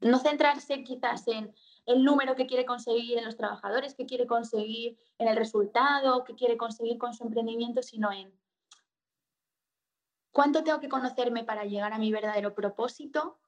[0.00, 1.54] No centrarse quizás en
[1.88, 6.34] el número que quiere conseguir en los trabajadores, que quiere conseguir en el resultado, que
[6.34, 8.30] quiere conseguir con su emprendimiento, sino en
[10.30, 13.38] cuánto tengo que conocerme para llegar a mi verdadero propósito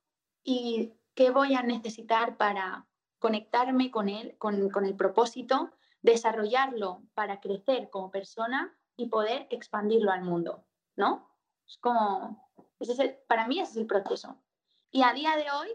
[0.42, 2.86] y qué voy a necesitar para
[3.18, 4.54] conectarme con él, con,
[4.86, 10.64] el propósito, desarrollarlo para crecer como persona y poder expandirlo al mundo,
[10.96, 11.30] ¿no?
[11.66, 12.50] Es como,
[13.28, 14.38] para mí ese es el proceso.
[14.90, 15.68] Y a día de hoy,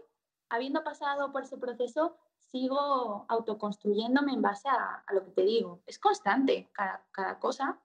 [0.48, 2.16] habiendo pasado por ese proceso,
[2.56, 5.82] sigo autoconstruyéndome en base a, lo que te digo.
[5.86, 7.78] Es constante cada, cada cosa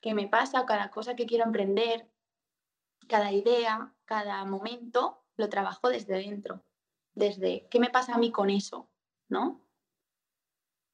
[0.00, 2.10] que me pasa, cada cosa que quiero emprender,
[3.08, 6.62] cada idea, cada momento, lo trabajo desde dentro,
[7.14, 8.90] desde qué me pasa a mí con eso,
[9.28, 9.60] ¿no?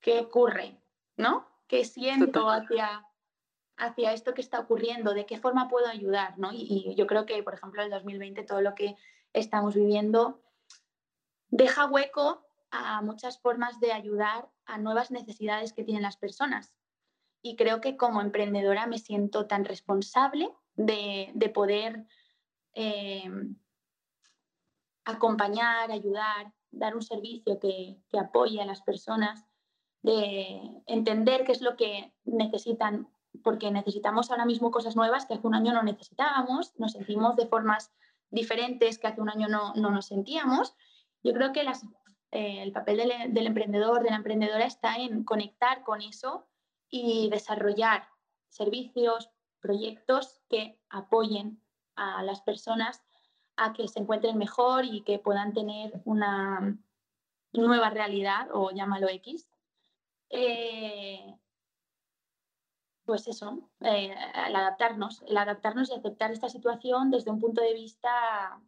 [0.00, 0.80] ¿Qué ocurre,
[1.16, 1.48] ¿no?
[1.66, 3.04] ¿Qué siento hacia,
[3.76, 5.12] hacia esto que está ocurriendo?
[5.12, 6.52] ¿De qué forma puedo ayudar, ¿no?
[6.52, 8.96] Y, y yo creo que, por ejemplo, el 2020, todo lo que
[9.32, 10.40] estamos viviendo
[11.50, 16.72] deja hueco a muchas formas de ayudar a nuevas necesidades que tienen las personas.
[17.42, 22.06] Y creo que como emprendedora me siento tan responsable de, poder
[22.74, 23.30] eh,
[25.04, 29.44] acompañar, ayudar, dar un servicio que, que apoye a las personas,
[30.02, 33.08] de entender qué es lo que necesitan,
[33.42, 37.46] porque necesitamos ahora mismo cosas nuevas que hace un año no necesitábamos, nos sentimos de
[37.46, 37.92] formas
[38.30, 40.74] diferentes que hace un año no, no nos sentíamos.
[41.22, 41.84] Yo creo que las,
[42.30, 42.98] eh, el papel
[43.32, 46.46] del, emprendedor, de la emprendedora está en conectar con eso
[46.90, 48.08] y desarrollar
[48.48, 51.62] servicios, proyectos que apoyen
[51.96, 53.02] a las personas
[53.56, 56.78] a que se encuentren mejor y que puedan tener una
[57.52, 59.48] nueva realidad o llámalo X.
[60.30, 61.34] Eh,
[63.04, 68.60] pues eso, eh, adaptarnos, el adaptarnos y aceptar esta situación desde un punto de vista,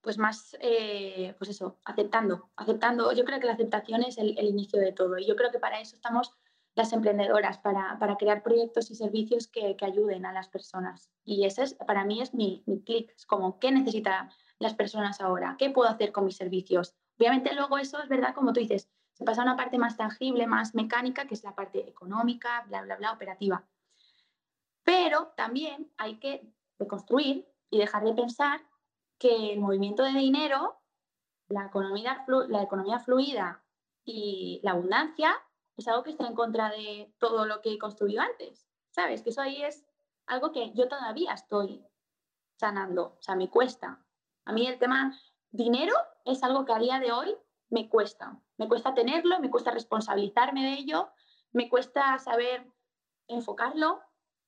[0.00, 3.12] pues más, eh, pues eso, aceptando, aceptando.
[3.12, 5.80] Yo creo que la aceptación es el, inicio de todo y yo creo que para
[5.80, 6.32] eso estamos
[6.74, 11.10] las emprendedoras, para, para crear proyectos y servicios que, que, ayuden a las personas.
[11.24, 15.20] Y ese es, para mí es mi, mi clic, es como, ¿qué necesitan las personas
[15.22, 15.56] ahora?
[15.58, 16.94] ¿Qué puedo hacer con mis servicios?
[17.18, 20.46] Obviamente luego eso es verdad, como tú dices, se pasa a una parte más tangible,
[20.46, 23.64] más mecánica, que es la parte económica, bla, bla, bla, operativa.
[24.84, 26.46] Pero también hay que
[26.78, 28.60] reconstruir y dejar de pensar
[29.18, 30.80] que el movimiento de dinero,
[31.48, 33.64] la economía, la economía fluida
[34.04, 35.34] y la abundancia
[35.76, 38.66] es algo que está en contra de todo lo que he construido antes.
[38.90, 39.22] ¿Sabes?
[39.22, 39.84] Que eso ahí es
[40.26, 41.84] algo que yo todavía estoy
[42.58, 44.02] sanando, o sea, me cuesta.
[44.44, 45.18] A mí el tema
[45.50, 47.36] dinero es algo que a día de hoy
[47.68, 48.40] me cuesta.
[48.56, 51.10] Me cuesta tenerlo, me cuesta responsabilizarme de ello,
[51.52, 52.66] me cuesta saber
[53.28, 54.00] enfocarlo,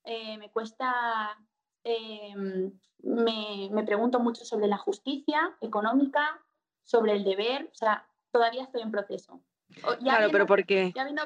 [0.03, 1.37] eh, me cuesta,
[1.83, 2.71] em,
[3.03, 6.41] me, me, pregunto mucho sobre la justicia económica,
[6.83, 9.41] sobre el deber, o sea, todavía estoy en proceso.
[9.69, 10.91] Ya claro, pero ¿por qué?
[10.95, 11.21] Ya habiendo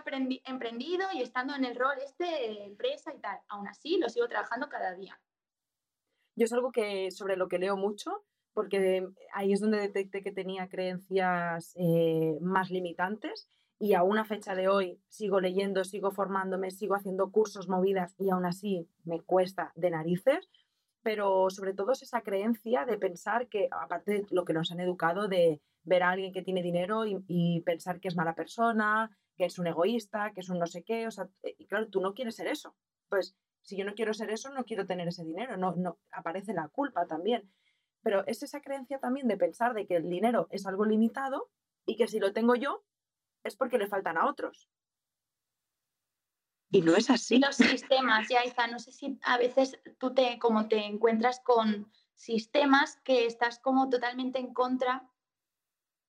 [0.46, 4.28] emprendido y estando en el rol este de empresa y tal, aún así lo sigo
[4.28, 5.20] trabajando cada día.
[6.36, 10.32] Yo es algo que sobre lo que leo mucho porque ahí es donde detecté que
[10.32, 13.48] tenía creencias eh, más limitantes
[13.80, 18.30] y a una fecha de hoy sigo leyendo, sigo formándome, sigo haciendo cursos, movidas y
[18.30, 20.50] aún así me cuesta de narices,
[21.02, 24.80] pero sobre todo es esa creencia de pensar que, aparte de lo que nos han
[24.80, 29.46] educado, de ver a alguien que tiene dinero y, pensar que es mala persona, que
[29.46, 32.14] es un egoísta, que es un no sé qué, o sea, y claro, tú no
[32.14, 32.76] quieres ser eso.
[33.10, 36.54] Pues si yo no quiero ser eso, no quiero tener ese dinero, no, no aparece
[36.54, 37.52] la culpa también.
[38.02, 41.50] Pero es esa creencia también de pensar de que el dinero es algo limitado
[41.86, 42.84] y que si lo tengo yo
[43.44, 44.70] es porque le faltan a otros.
[46.74, 47.38] Y no es así.
[47.38, 48.66] Los sistemas, ya está.
[48.66, 53.90] No sé si a veces tú te, como te encuentras con sistemas que estás como
[53.90, 55.08] totalmente en contra.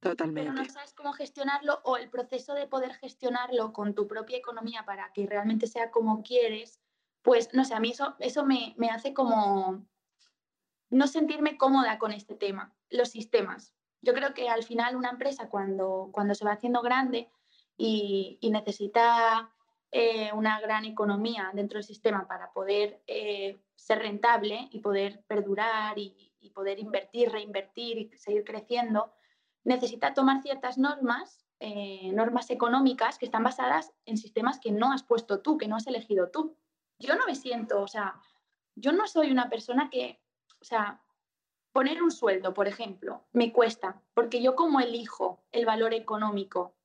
[0.01, 0.51] Totalmente.
[0.51, 4.85] Pero no sabes cómo gestionarlo o el proceso de poder gestionarlo con tu propia economía
[4.87, 6.81] para que realmente sea como quieres.
[7.20, 9.87] Pues no sé, a mí eso, eso me, me hace como
[10.88, 13.75] no sentirme cómoda con este tema, los sistemas.
[14.04, 17.30] Yo creo que al final una empresa cuando, cuando se va haciendo grande
[17.76, 19.50] y, necesita
[19.90, 25.98] eh, una gran economía dentro del sistema para poder eh, ser rentable y poder perdurar
[25.98, 29.12] y, poder invertir, reinvertir y seguir creciendo,
[29.64, 35.02] necesita tomar ciertas normas, eh, normas económicas que están basadas en sistemas que no has
[35.02, 36.56] puesto tú, que no has elegido tú.
[37.00, 38.20] Yo no me siento, o sea,
[38.76, 40.20] yo no soy una persona que
[40.64, 41.03] o sea,
[41.74, 46.76] poner un sueldo, por ejemplo, me cuesta, porque yo como elijo el valor económico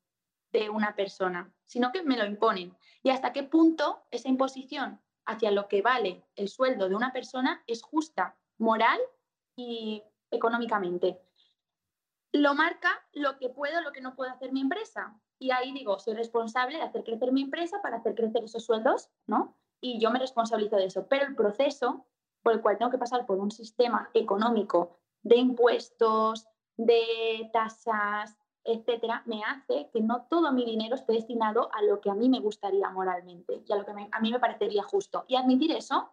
[0.52, 2.76] de una persona, sino que me lo imponen.
[3.04, 7.64] Y hasta qué punto esa imposición hacia lo que vale el sueldo de una persona
[7.68, 9.00] es justa, moral
[9.56, 11.22] y económicamente.
[12.32, 15.22] Lo marca lo que puedo, lo que no puede hacer mi empresa.
[15.38, 19.12] Y ahí digo, soy responsable de hacer crecer mi empresa para hacer crecer esos sueldos,
[19.28, 19.56] ¿no?
[19.82, 21.08] Y yo me responsabilizo de eso.
[21.08, 22.08] Pero el proceso
[22.50, 29.22] por el cual tengo que pasar por un sistema económico de impuestos, de tasas, etcétera,
[29.28, 32.40] me hace que no todo mi dinero esté destinado a lo que a mí me
[32.40, 35.26] gustaría moralmente y a lo que a mí me parecería justo.
[35.28, 36.12] Y admitir eso,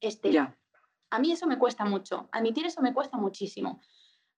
[0.00, 2.30] este, a mí eso me cuesta mucho.
[2.32, 3.82] Admitir eso me cuesta muchísimo.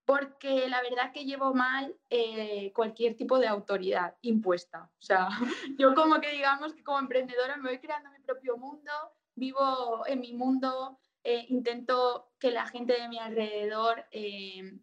[0.05, 4.91] Porque la verdad que llevo mal eh, cualquier tipo de autoridad impuesta.
[4.99, 5.29] O sea,
[5.79, 8.91] yo como que digamos que como emprendedora me voy creando mi propio mundo,
[9.35, 14.79] vivo en mi mundo, eh, intento que la gente de mi alrededor eh,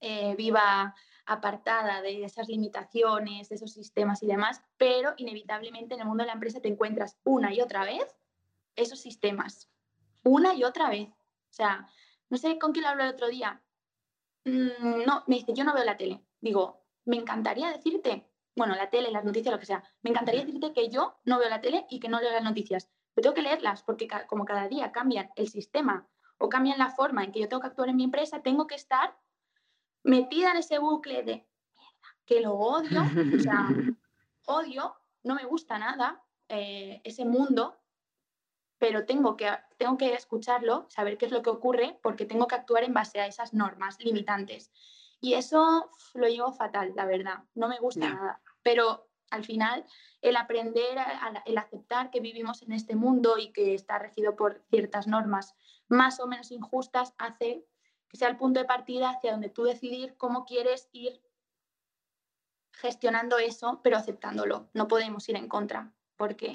[0.00, 0.94] eh, viva
[1.26, 6.28] apartada de esas limitaciones, de esos sistemas y demás, pero inevitablemente en el mundo de
[6.28, 8.16] la empresa te encuentras una y otra vez
[8.74, 9.70] esos sistemas,
[10.24, 11.08] una y otra vez.
[11.08, 11.88] O sea,
[12.30, 13.62] no sé con quién lo hablé el otro día.
[14.44, 16.24] mm, no, me dice, yo no veo la tele.
[16.40, 20.72] Digo, me encantaría decirte, bueno, la tele, las noticias, lo que sea, me encantaría decirte
[20.72, 22.90] que yo no veo la tele y que no leo las noticias.
[23.14, 27.24] Pero tengo que leerlas porque como cada día cambian el sistema o cambian la forma
[27.24, 29.16] en que yo tengo que actuar en mi empresa, tengo que estar
[30.02, 31.46] metida en ese bucle de
[32.24, 33.02] que lo odio,
[33.36, 33.68] o sea,
[34.46, 37.78] odio, no me gusta nada eh, ese mundo,
[38.78, 42.54] pero tengo que, tengo que escucharlo, saber qué es lo que ocurre, porque tengo que
[42.54, 44.72] actuar en base a esas normas limitantes.
[45.20, 48.40] Y eso lo llevo fatal, la verdad, no me gusta nada.
[48.62, 49.84] Pero al final,
[50.20, 50.98] el aprender,
[51.46, 55.54] el aceptar que vivimos en este mundo y que está regido por ciertas normas
[55.88, 57.64] más o menos injustas, hace
[58.08, 61.22] que sea el punto de partida hacia donde tú decidir cómo quieres ir
[62.72, 64.68] gestionando eso, pero aceptándolo.
[64.74, 66.54] No podemos ir en contra, porque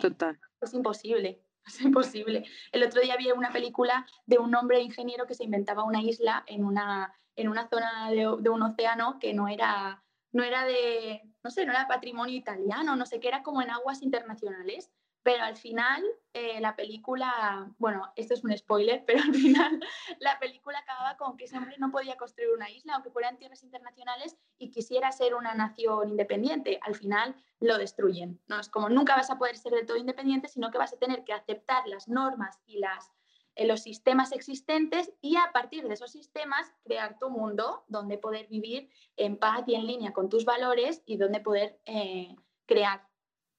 [0.61, 1.41] es imposible.
[1.65, 2.45] Es imposible.
[2.71, 6.43] El otro día vi una película de un hombre ingeniero que se inventaba una isla
[6.45, 10.03] en una, en una zona de, de un océano que no era,
[10.35, 13.71] no era de, no sé, no era patrimonio italiano, no sé qué, era como en
[13.71, 14.91] aguas internacionales
[15.25, 19.79] pero al final eh, la película, bueno, esto es un spoiler, pero al final
[20.19, 23.63] la película acababa con que ese hombre no podía construir una isla, aunque fueran tierras
[23.63, 26.79] internacionales y quisiera ser una nación independiente.
[26.83, 28.39] Al final lo destruyen.
[28.45, 28.59] ¿no?
[28.59, 31.23] Es como nunca vas a poder ser del todo independiente, sino que vas a tener
[31.23, 33.11] que aceptar las normas y las,
[33.55, 38.47] eh, los sistemas existentes y a partir de esos sistemas crear tu mundo donde poder
[38.47, 43.07] vivir en paz y en línea con tus valores y donde poder eh, crear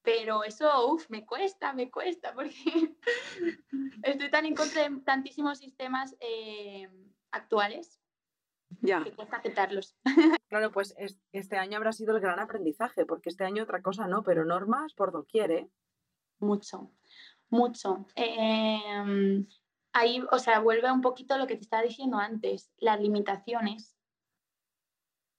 [0.07, 2.55] pero eso, uff, me cuesta, me cuesta, porque
[4.03, 6.89] estoy tan en contra de tantísimos sistemas eh,
[7.31, 7.99] actuales
[8.81, 9.03] ya.
[9.03, 9.97] que cuesta aceptarlos.
[10.49, 10.95] Claro, pues
[11.33, 14.93] este año habrá sido el gran aprendizaje, porque este año otra cosa no, pero normas
[14.93, 15.69] por doquier, ¿eh?
[16.39, 16.93] Mucho,
[17.49, 18.05] mucho.
[18.15, 19.45] Em,
[19.93, 23.95] ahí, o sea, vuelve un poquito a lo que te estaba diciendo antes, las limitaciones.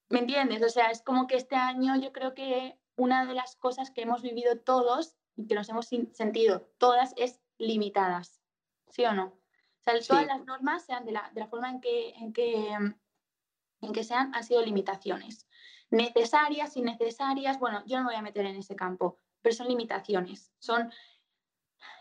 [0.09, 0.63] ¿Me entiendes?
[0.63, 4.03] O sea, es como que este año yo creo que una de las cosas que
[4.03, 8.41] hemos vivido todos y que nos hemos sentido todas es limitadas,
[8.89, 9.27] ¿sí o no?
[9.27, 12.73] O sea, todas las normas, sean de la, de la forma en que, en, que,
[13.81, 15.47] en que sean, han sido limitaciones.
[15.91, 20.53] Necesarias, innecesarias, bueno, yo no me voy a meter en ese campo, pero son limitaciones,
[20.59, 20.93] son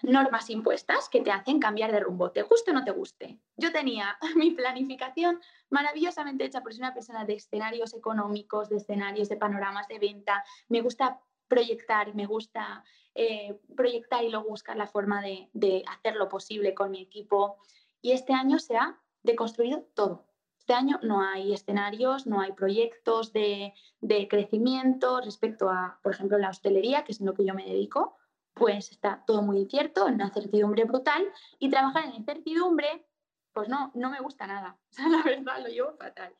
[0.01, 3.39] normas impuestas que te hacen cambiar de rumbo, te guste o no te guste.
[3.55, 9.29] Yo tenía mi planificación maravillosamente hecha por ser una persona de escenarios económicos, de escenarios,
[9.29, 10.43] de panoramas de venta.
[10.69, 12.83] Me gusta proyectar, me gusta
[13.15, 17.57] eh, proyectar y luego buscar la forma de, de hacer lo posible con mi equipo.
[18.01, 20.25] Y este año se ha deconstruido todo.
[20.59, 26.37] Este año no hay escenarios, no hay proyectos de, de, crecimiento respecto a, por ejemplo,
[26.37, 28.17] la hostelería, que es en lo que yo me dedico
[28.57, 31.25] pues está todo muy incierto, una certidumbre brutal,
[31.59, 33.05] y trabajar en incertidumbre,
[33.53, 34.77] pues no, no me gusta nada.
[34.91, 36.33] O sea, la verdad, lo llevo fatal.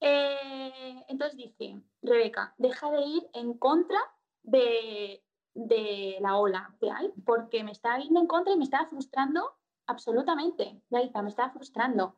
[0.00, 3.98] Eh, entonces dije, Rebeca, deja de ir en contra
[4.42, 8.88] de, de, la ola que hay, porque me estaba yendo en contra y me estaba
[8.88, 10.80] frustrando absolutamente.
[10.90, 12.16] me estaba frustrando.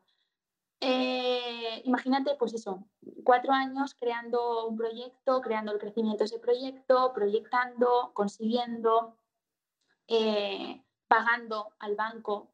[0.83, 2.83] Eh, imagínate, pues eso,
[3.23, 9.15] cuatro años creando un proyecto, creando el crecimiento de ese proyecto, proyectando, consiguiendo,
[10.07, 12.49] eh, pagando al banco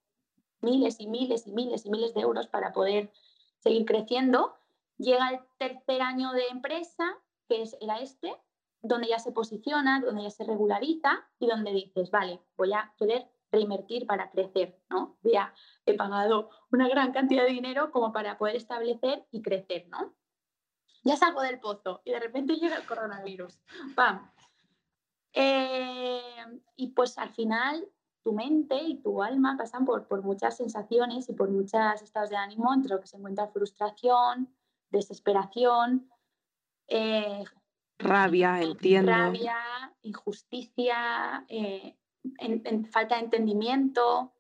[0.60, 3.14] miles y miles y miles y miles de euros para poder
[3.60, 4.58] seguir creciendo.
[4.98, 8.36] Llega el tercer año de empresa, que es, era este,
[8.82, 13.32] donde ya se posiciona, donde ya se regulariza y donde dices, vale, voy a poder
[13.58, 15.18] reinvertir para crecer, ¿no?
[15.24, 15.54] Ya
[15.86, 20.16] he pagado una gran cantidad de dinero como para poder establecer y crecer, ¿no?
[21.04, 23.60] Ya salgo del pozo y de repente llega el coronavirus.
[23.96, 24.32] ¡Pam!
[25.34, 26.22] Eh,
[26.76, 27.88] y pues al final
[28.24, 32.36] tu mente y tu alma pasan por, por muchas sensaciones y por muchos estados de
[32.36, 34.54] ánimo, entre lo que se encuentra frustración,
[34.90, 36.10] desesperación,
[36.88, 37.44] eh,
[38.00, 39.12] rabia, entiendo.
[39.12, 39.58] Rabia,
[40.02, 41.98] injusticia, eh,
[42.92, 44.34] falta de entendimiento,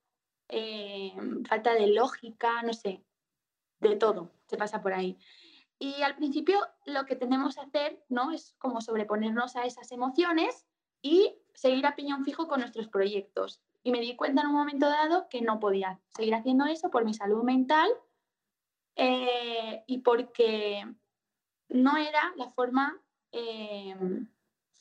[0.50, 1.13] eh,
[1.47, 3.04] falta de lógica, no sé,
[3.80, 5.18] de todo se pasa por ahí.
[5.80, 8.32] Y al principio lo que tenemos que hacer ¿no?
[8.32, 10.66] es como sobreponernos a esas emociones
[11.01, 13.61] y seguir a piñón fijo con nuestros proyectos.
[13.84, 17.05] Y me di cuenta en un momento dado que no podía seguir haciendo eso por
[17.05, 17.89] mi salud mental
[18.95, 20.84] eh, y porque
[21.70, 22.99] no era la forma
[23.32, 23.95] eh,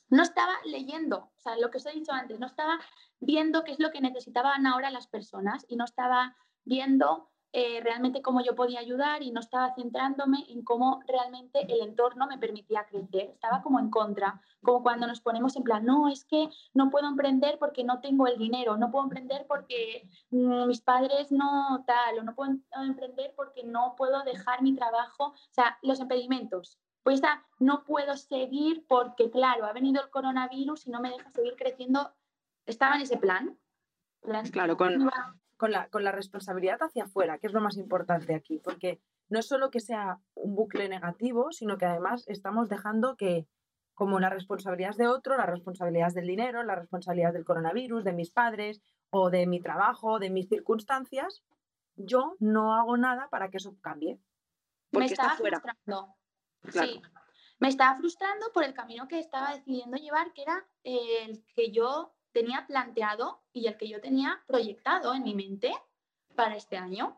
[0.08, 2.78] no estaba leyendo, o sea, lo que os he dicho antes, no estaba
[3.20, 8.20] viendo qué es lo que necesitaban ahora las personas y no estaba viendo eh, realmente
[8.20, 12.84] cómo yo podía ayudar y no estaba centrándome en cómo realmente el entorno me permitía
[12.84, 13.30] crecer.
[13.30, 17.08] Estaba como en contra, como cuando nos ponemos en plan, no, es que no puedo
[17.08, 22.18] emprender porque no tengo el dinero, no puedo emprender porque mm, mis padres no tal,
[22.18, 25.28] o no puedo emprender porque no puedo dejar mi trabajo.
[25.28, 26.78] O sea, los impedimentos.
[27.02, 31.30] Pues está, no puedo seguir porque, claro, ha venido el coronavirus y no me deja
[31.30, 32.12] seguir creciendo.
[32.66, 33.58] Estaba en ese plan.
[34.50, 35.08] Claro, con,
[35.56, 39.38] con la, con la responsabilidad hacia afuera, que es lo más importante aquí, porque no
[39.38, 43.46] es solo que sea un bucle negativo, sino que además estamos dejando que,
[43.94, 48.30] como la responsabilidad de otro, la responsabilidad del dinero, la responsabilidad del coronavirus, de mis
[48.30, 51.44] padres o de mi trabajo, de mis circunstancias,
[51.94, 54.20] yo no hago nada para que eso cambie.
[54.90, 55.60] Porque me estaba está fuera.
[55.60, 56.16] frustrando.
[56.68, 57.00] Sí,
[57.58, 62.15] me estaba frustrando por el camino que estaba decidiendo llevar, que era el que yo
[62.36, 65.72] tenía planteado y el que yo tenía proyectado en mi mente
[66.34, 67.16] para este año.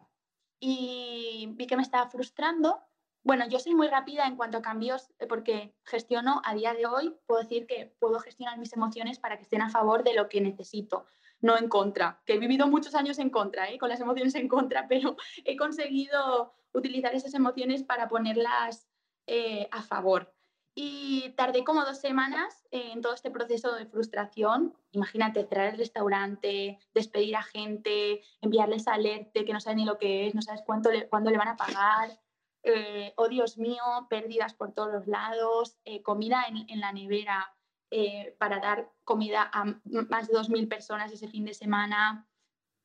[0.60, 2.84] Y vi que me estaba frustrando.
[3.24, 6.86] Bueno, yo soy muy rápida en cuanto a cambios eh, porque gestiono a día de
[6.86, 10.28] hoy, puedo decir que puedo gestionar mis emociones para que estén a favor de lo
[10.28, 11.04] que necesito,
[11.40, 13.76] no en contra, que he vivido muchos años en contra, ¿eh?
[13.76, 18.88] con las emociones en contra, pero he conseguido utilizar esas emociones para ponerlas
[19.26, 20.32] eh, a favor.
[20.80, 24.76] Y tardé como dos semanas en todo este proceso de frustración.
[24.92, 30.28] Imagínate, cerrar el restaurante, despedir a gente, enviarles alerte que no sabes ni lo que
[30.28, 32.20] es, no sabes cuánto le, cuándo le van a pagar.
[32.62, 37.52] Eh, oh Dios mío, pérdidas por todos los lados, eh, comida en, la nevera
[37.90, 42.28] eh, para dar comida a más de 2.000 personas ese fin de semana.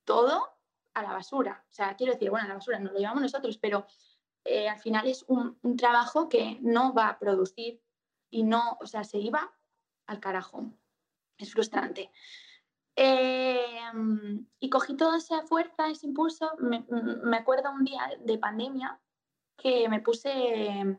[0.03, 0.49] Todo
[0.95, 1.63] a la basura.
[1.69, 3.85] O sea, quiero decir, bueno, a la basura no lo llevamos nosotros, pero
[4.45, 7.81] eh, al final es un, trabajo que no va a producir
[8.33, 9.53] y no, o sea, se iba
[10.07, 10.65] al carajo.
[11.37, 12.11] Es frustrante.
[12.95, 16.51] Em, y cogí toda esa fuerza, ese impulso.
[16.59, 18.99] Me, me, acuerdo un día de pandemia
[19.55, 20.97] que me puse,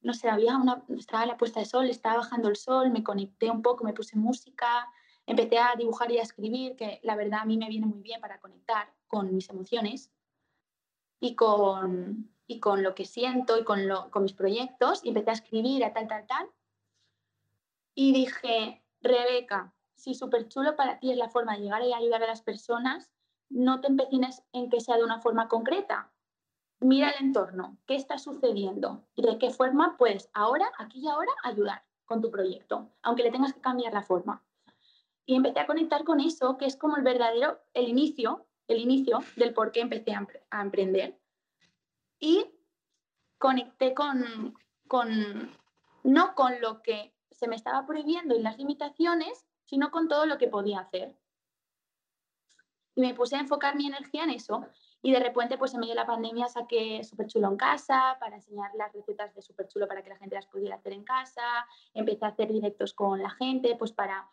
[0.00, 3.50] no sé, había una, estaba la puesta de sol, estaba bajando el sol, me conecté
[3.50, 4.88] un poco, me puse música,
[5.26, 8.20] empecé a dibujar y a escribir, que la verdad a mí me viene muy bien
[8.20, 10.10] para conectar con mis emociones
[11.20, 15.30] y con, y con lo que siento y con, lo, con mis proyectos y empecé
[15.30, 16.50] a escribir a tal, tal, tal.
[17.94, 22.22] Y dije, Rebeca, si súper chulo para ti es la forma de llegar y ayudar
[22.22, 23.10] a las personas,
[23.48, 26.12] no te empecines en que sea de una forma concreta.
[26.80, 31.32] Mira el entorno, qué está sucediendo y de qué forma puedes ahora, aquí y ahora,
[31.42, 34.44] ayudar con tu proyecto, aunque le tengas que cambiar la forma.
[35.24, 39.20] Y empecé a conectar con eso, que es como el verdadero, el inicio, el inicio
[39.36, 40.12] del por qué empecé
[40.50, 41.18] a emprender
[42.18, 42.46] y
[43.38, 44.54] conecté con,
[44.88, 45.56] con,
[46.02, 50.38] no con lo que se me estaba prohibiendo y las limitaciones, sino con todo lo
[50.38, 51.16] que podía hacer.
[52.94, 54.66] Y me puse a enfocar mi energía en eso.
[55.02, 58.36] Y de repente, pues en medio de la pandemia saqué Super Chulo en casa para
[58.36, 61.66] enseñar las recetas de Super Chulo para que la gente las pudiera hacer en casa.
[61.92, 64.28] Empecé a hacer directos con la gente, pues para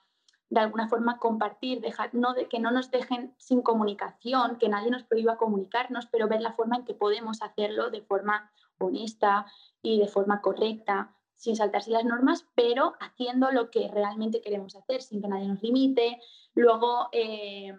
[0.53, 4.91] de alguna forma compartir, dejar, no de, que no nos dejen sin comunicación, que nadie
[4.91, 9.47] nos prohíba comunicarnos, pero ver la forma en que podemos hacerlo de forma honesta
[9.81, 15.01] y de forma correcta, sin saltarse las normas, pero haciendo lo que realmente queremos hacer,
[15.01, 16.19] sin que nadie nos limite.
[16.53, 17.73] Luego eh,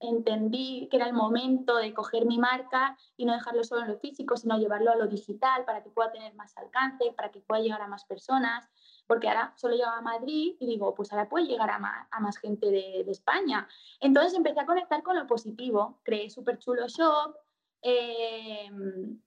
[0.00, 3.98] entendí que era el momento de coger mi marca y no dejarlo solo en lo
[3.98, 7.60] físico, sino llevarlo a lo digital para que pueda tener más alcance, para que pueda
[7.60, 8.70] llegar a más personas
[9.06, 12.70] porque ahora solo llegaba a Madrid y digo, pues ahora puede llegar a más, gente
[12.70, 13.68] de, España.
[14.00, 17.36] Entonces empecé a conectar con lo positivo, creé Super Chulo Shop,
[17.82, 19.20] em,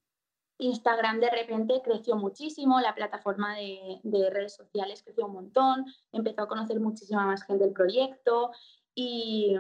[0.58, 6.48] Instagram de repente creció muchísimo, la plataforma de, redes sociales creció un montón, empezó a
[6.48, 8.52] conocer muchísima más gente del proyecto
[8.94, 9.56] y,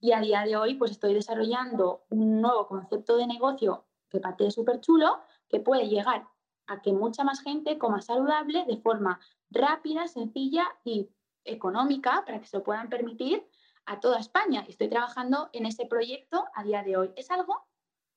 [0.00, 4.50] y, a día de hoy pues estoy desarrollando un nuevo concepto de negocio que parte
[4.50, 6.26] súper chulo, que puede llegar
[6.66, 11.10] a que mucha más gente coma saludable de forma rápida, sencilla y
[11.44, 13.46] económica para que se lo puedan permitir
[13.86, 14.64] a toda España.
[14.68, 17.12] Estoy trabajando en ese proyecto a día de hoy.
[17.16, 17.66] Es algo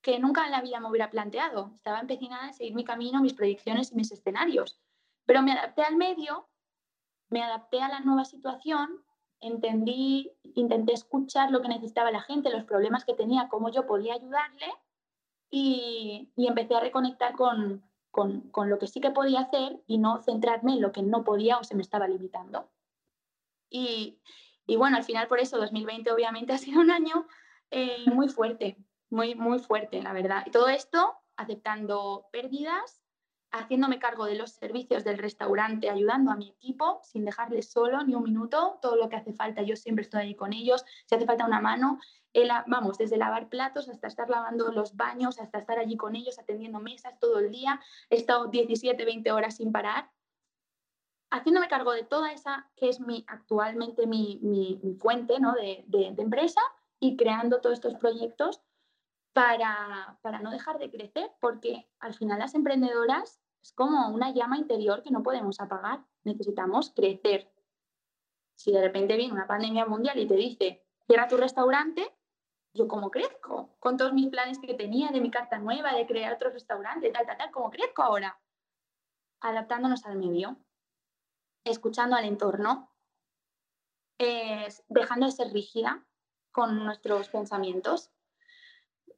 [0.02, 1.72] que nunca en la vida me hubiera planteado.
[1.76, 4.80] Estaba empecinada en seguir mi camino, mis proyecciones y mis escenarios.
[5.26, 6.48] Pero me adapté al medio,
[7.30, 9.04] me adapté a la nueva situación,
[9.39, 14.14] entendí, intenté escuchar lo que necesitaba la gente, los problemas que tenía, cómo yo podía
[14.14, 14.72] ayudarle
[15.50, 17.84] y, y empecé a reconectar con,
[18.16, 21.57] con, lo que sí que podía hacer y no centrarme en lo que no podía
[21.57, 22.72] o se me estaba limitando.
[23.70, 24.22] Y,
[24.78, 27.28] bueno, al final por eso 2020 obviamente ha sido un año
[27.72, 28.78] eh, muy fuerte,
[29.09, 30.43] muy, muy fuerte, la verdad.
[30.45, 33.01] Y todo esto aceptando pérdidas,
[33.51, 38.16] haciéndome cargo de los servicios del restaurante, ayudando a mi equipo sin dejarles solo ni
[38.16, 41.26] un minuto, todo lo que hace falta, yo siempre estoy ahí con ellos, si hace
[41.26, 41.99] falta una mano,
[42.67, 46.79] vamos, desde lavar platos hasta estar lavando los baños, hasta estar allí con ellos, atendiendo
[46.79, 47.79] mesas todo el día,
[48.09, 50.11] he estado 17, 20 horas sin parar,
[51.31, 55.53] haciéndome cargo de toda esa que es mi, actualmente mi, fuente ¿no?
[55.53, 56.61] de, de empresa
[56.99, 58.61] y creando todos estos proyectos
[59.33, 64.57] para, para, no dejar de crecer, porque al final las emprendedoras es como una llama
[64.57, 66.05] interior que no podemos apagar.
[66.23, 67.51] Necesitamos crecer.
[68.55, 72.15] Si de repente viene una pandemia mundial y te dice, cierra tu restaurante,
[72.76, 76.34] yo como crezco, con todos mis planes que tenía de mi carta nueva, de crear
[76.34, 78.39] otro restaurante, tal, tal, tal, como crezco ahora,
[79.39, 80.57] adaptándonos al medio,
[81.63, 82.91] escuchando al entorno,
[84.89, 86.05] dejando de ser rígida
[86.51, 88.11] con nuestros pensamientos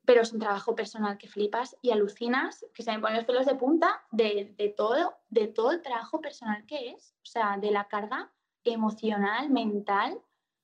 [0.08, 3.46] pero es un trabajo personal que flipas y alucinas, que se me ponen los pelos
[3.46, 7.72] de punta de, de, todo, de todo el trabajo personal que es, o sea, de
[7.72, 8.32] la carga
[8.64, 10.22] emocional, mental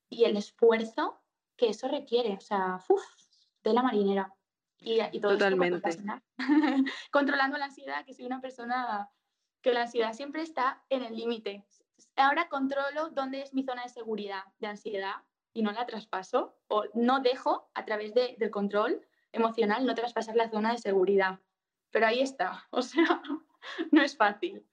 [0.09, 1.21] y el esfuerzo
[1.55, 3.03] que eso requiere, o sea, uf,
[3.63, 4.33] de la marinera.
[4.79, 5.97] Y, y todo Totalmente.
[7.11, 9.09] Controlando la ansiedad, que soy una persona
[9.61, 11.65] que la ansiedad siempre está en el límite.
[12.15, 15.23] Ahora controlo dónde es mi zona de seguridad de ansiedad
[15.53, 19.01] y no la traspaso o no dejo a través de, del control
[19.31, 21.39] emocional no traspasar la zona de seguridad.
[21.91, 23.21] Pero ahí está, o sea,
[23.91, 24.65] no es fácil.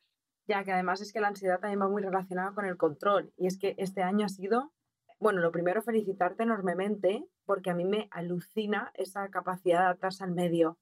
[0.46, 3.32] Ya, que además es que la ansiedad también va muy relacionada con el control.
[3.36, 4.72] Y es que este año ha sido,
[5.20, 10.32] bueno, lo primero felicitarte enormemente porque a mí me alucina esa capacidad de adaptarse al
[10.32, 10.78] medio.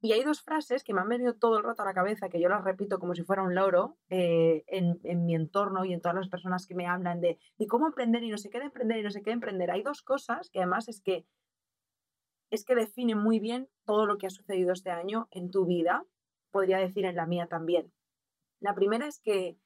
[0.00, 2.40] Y hay dos frases que me han venido todo el rato a la cabeza, que
[2.40, 6.16] yo las repito como si fuera un loro eh, en, mi entorno y en todas
[6.16, 7.38] las personas que me hablan de,
[7.68, 9.70] cómo emprender y no sé qué de emprender y no sé qué de emprender.
[9.70, 11.26] Hay dos cosas que además es que
[12.50, 16.04] es que define muy bien todo lo que ha sucedido este año en tu vida,
[16.50, 17.92] podría decir en la mía también.
[18.58, 19.56] La primera es que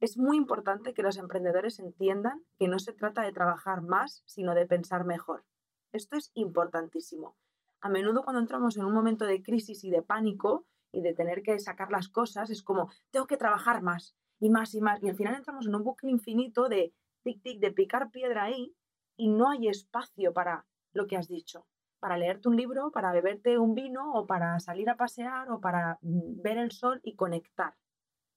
[0.00, 4.54] es muy importante que los emprendedores entiendan que no se trata de trabajar más, sino
[4.54, 5.44] de pensar mejor.
[5.92, 7.36] Esto es importantísimo.
[7.80, 11.42] A menudo cuando entramos en un momento de crisis y de pánico y de tener
[11.42, 15.02] que sacar las cosas, es como, tengo que trabajar más y más y más.
[15.02, 16.92] Y al final entramos en un bucle infinito de
[17.24, 18.74] tic-tic, de picar piedra ahí
[19.16, 21.66] y no hay espacio para lo que has dicho
[21.98, 25.98] para leerte un libro, para beberte un vino o para salir a pasear o para
[26.02, 27.74] mm, ver el sol y conectar.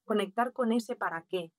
[0.09, 1.51] Conectar con ese para qué.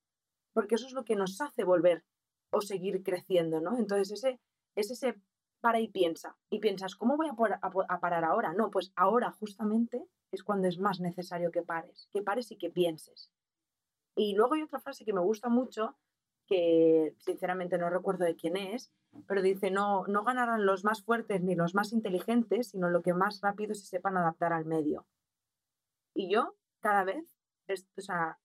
[0.53, 2.03] Porque eso es lo que nos hace volver
[2.51, 3.79] o seguir creciendo, ¿no?
[3.79, 4.41] Entonces ese
[4.75, 5.21] es ese
[5.61, 6.37] para y piensa.
[6.51, 8.53] Y piensas, ¿cómo voy a, parar ahora?
[8.53, 12.71] No, pues ahora justamente es cuando es más necesario que pares, que pares y que
[12.71, 13.31] pienses.
[14.17, 15.97] Y luego hay otra frase que me gusta mucho,
[16.49, 18.91] que sinceramente no recuerdo de quién es,
[19.29, 23.15] pero dice, no, no ganarán los más fuertes ni los más inteligentes, sino lo que
[23.15, 25.07] más rápido se sepan adaptar al medio.
[26.15, 27.40] Y yo cada vez
[27.97, 28.39] o sea,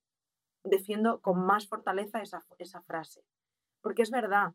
[0.63, 3.23] defiendo con más fortaleza esa, esa frase,
[3.81, 4.53] porque es verdad,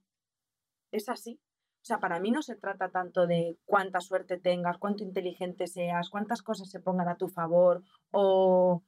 [0.93, 1.41] es así.
[1.83, 6.11] O sea, para mí no se trata tanto de cuánta suerte tengas, cuánto inteligente seas,
[6.11, 8.83] cuántas cosas se pongan a tu favor, o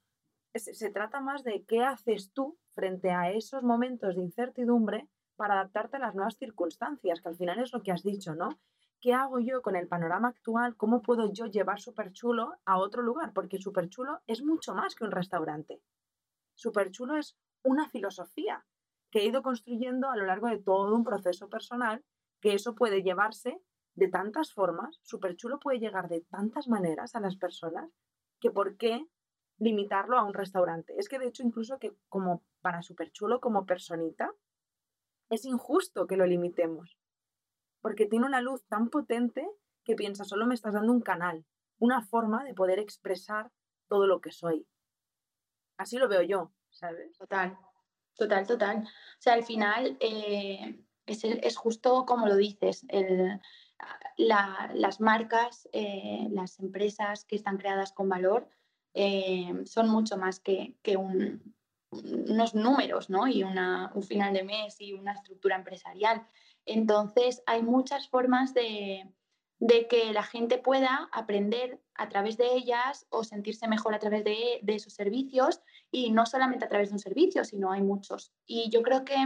[0.54, 5.96] se trata más de qué haces tú frente a esos momentos de incertidumbre para adaptarte
[5.96, 8.60] a las nuevas circunstancias, que al final es lo que has dicho, ¿no?
[9.02, 10.76] ¿Qué hago yo con el panorama actual?
[10.76, 13.32] ¿Cómo puedo yo llevar Superchulo a otro lugar?
[13.32, 15.82] Porque Superchulo es mucho más que un restaurante.
[16.54, 18.64] Superchulo es una filosofía
[19.10, 22.04] que he ido construyendo a lo largo de todo un proceso personal,
[22.40, 23.60] que eso puede llevarse
[23.96, 27.90] de tantas formas, Superchulo puede llegar de tantas maneras a las personas,
[28.40, 29.04] que por qué
[29.58, 30.94] limitarlo a un restaurante.
[30.96, 34.32] Es que de hecho incluso que como para Superchulo como personita,
[35.28, 36.96] es injusto que lo limitemos,
[37.82, 39.46] porque tiene una luz tan potente
[39.84, 41.44] que piensa, solo me estás dando un canal,
[41.78, 43.50] una forma de poder expresar
[43.88, 44.66] todo lo que soy.
[45.76, 47.18] Así lo veo yo, ¿sabes?
[47.18, 47.58] Total,
[48.16, 48.84] total, total.
[48.84, 52.86] O sea, al final eh, es, justo como lo dices,
[54.16, 58.48] las marcas, eh, las empresas que están creadas con valor
[58.94, 61.54] eh, son mucho más que, que un,
[61.92, 63.26] unos números, ¿no?
[63.26, 66.26] Y un final de mes y una estructura empresarial.
[66.66, 69.08] Entonces, hay muchas formas de,
[69.88, 74.60] que la gente pueda aprender a través de ellas o sentirse mejor a través de,
[74.62, 75.60] de esos servicios
[75.90, 78.32] y no solamente a través de un servicio, sino hay muchos.
[78.46, 79.16] Y yo creo que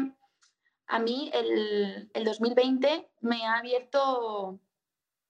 [0.88, 4.60] a mí el, el 2020 me ha abierto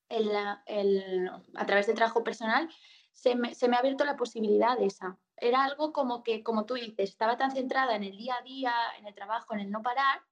[0.08, 0.30] el,
[0.66, 2.68] el, a través del trabajo personal,
[3.12, 6.64] se me, se me ha abierto la posibilidad de esa, era algo como que, como
[6.64, 9.70] tú dices, estaba tan centrada en el día a día, en el trabajo, en el
[9.70, 10.22] no parar,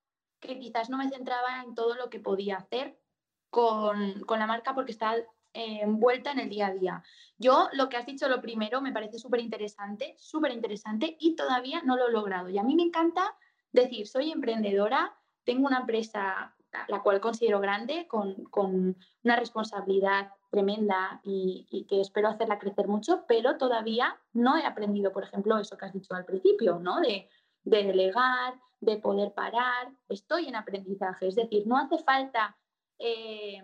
[0.44, 2.98] que quizás no me centraba en todo lo que podía hacer
[3.50, 7.02] con, con la marca porque estaba eh, envuelta en el día a día.
[7.38, 11.82] Yo lo que has dicho, lo primero, me parece súper interesante, súper interesante y todavía
[11.84, 12.48] no lo he logrado.
[12.48, 13.36] Y a mí me encanta
[13.72, 16.54] decir, soy emprendedora, tengo una empresa
[16.88, 23.24] la cual considero grande, con, con una responsabilidad tremenda y, que espero hacerla crecer mucho,
[23.26, 27.00] pero todavía no he aprendido, por ejemplo, eso que has dicho al principio, ¿no?
[27.64, 32.56] De delegar, de poder parar, estoy en aprendizaje, es decir, no hace falta
[32.98, 33.62] eh,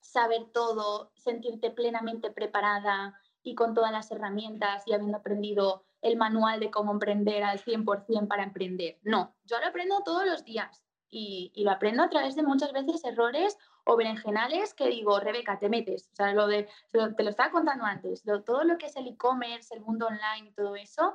[0.00, 6.60] saber todo, sentirte plenamente preparada y con todas las herramientas y habiendo aprendido el manual
[6.60, 8.98] de cómo emprender al 100% para emprender.
[9.02, 13.04] No, yo lo aprendo todos los días y, lo aprendo a través de muchas veces
[13.04, 13.56] errores
[13.86, 16.10] o berenjenales que digo, Rebeca, te metes.
[16.12, 19.74] O sea, lo de, te lo estaba contando antes, todo lo que es el e-commerce,
[19.74, 21.14] el mundo online y todo eso,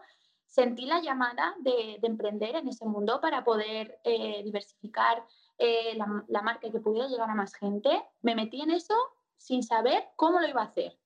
[0.49, 5.23] sentí la llamada de, de emprender en ese mundo para poder eh, diversificar
[5.59, 8.03] eh, la, marca que pudiera llegar a más gente.
[8.21, 8.95] Me metí en eso
[9.37, 10.97] sin saber cómo lo iba a hacer.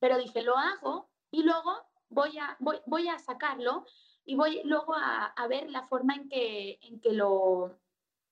[0.00, 1.72] Pero dije, lo hago y luego
[2.08, 2.56] voy a,
[2.86, 3.84] voy a sacarlo
[4.24, 7.78] y voy luego a, a, ver la forma en que, en que lo,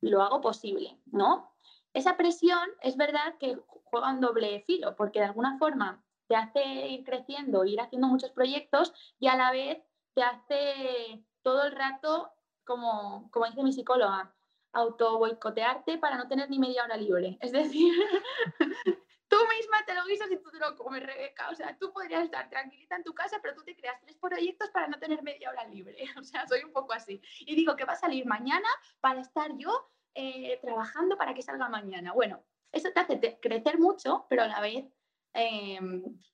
[0.01, 1.53] lo hago posible, ¿no?
[1.93, 6.89] Esa presión es verdad que juega un doble filo, porque de alguna forma te hace
[6.89, 9.83] ir creciendo, ir haciendo muchos proyectos y a la vez
[10.15, 12.33] te hace todo el rato,
[12.65, 14.35] como, como dice mi psicóloga,
[14.73, 17.39] auto boicotearte para no tener ni media hora libre.
[17.41, 17.93] Es decir,
[19.29, 21.51] tú misma te lo guisas y tú te lo comes, Rebeca.
[21.51, 24.71] O sea, tú podrías estar tranquilita en tu casa, pero tú te creas tres proyectos
[24.71, 25.97] para no tener media hora libre.
[26.19, 27.21] O sea, soy un poco así.
[27.41, 28.69] Y digo que va a salir mañana
[29.01, 32.13] para estar yo eh, trabajando para que salga mañana.
[32.13, 34.87] Bueno, eso te hace crecer mucho, pero a la vez
[35.35, 35.81] eh,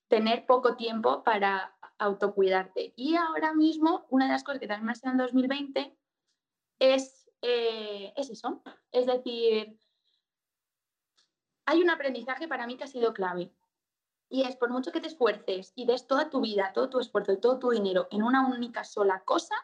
[0.09, 2.93] tener poco tiempo para autocuidarte.
[2.97, 5.97] Y ahora mismo, una de las cosas que también me ha sido en 2020
[6.79, 8.63] es, eh, es eso.
[8.93, 9.79] Es decir,
[11.67, 13.53] hay un aprendizaje para mí que ha sido clave.
[14.31, 17.33] Y es por mucho que te esfuerces y des toda tu vida, todo tu esfuerzo
[17.33, 19.55] y todo tu dinero en una única sola cosa,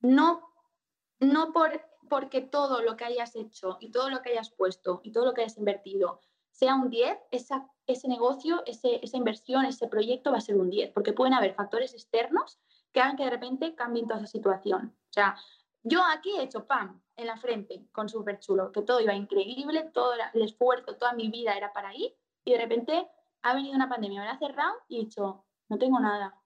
[0.00, 0.52] no,
[1.20, 5.12] no por, porque todo lo que hayas hecho y todo lo que hayas puesto y
[5.12, 6.20] todo lo que hayas invertido
[6.50, 10.70] sea un 10, esa, ese negocio, ese, esa inversión, ese proyecto va a ser un
[10.70, 12.58] 10, porque pueden haber factores externos
[12.92, 14.96] que hagan que de repente cambien toda esa situación.
[15.10, 15.36] O sea,
[15.82, 19.90] yo aquí he hecho pam en la frente con súper chulo, que todo iba increíble,
[19.94, 22.14] todo el esfuerzo, toda mi vida era para ahí,
[22.44, 23.08] y de repente
[23.42, 26.40] ha venido una pandemia, me la ha cerrado y he dicho, no tengo nada.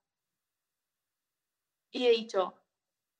[1.91, 2.55] Y he dicho,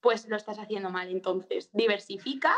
[0.01, 2.55] pues lo estás haciendo mal, entonces diversifica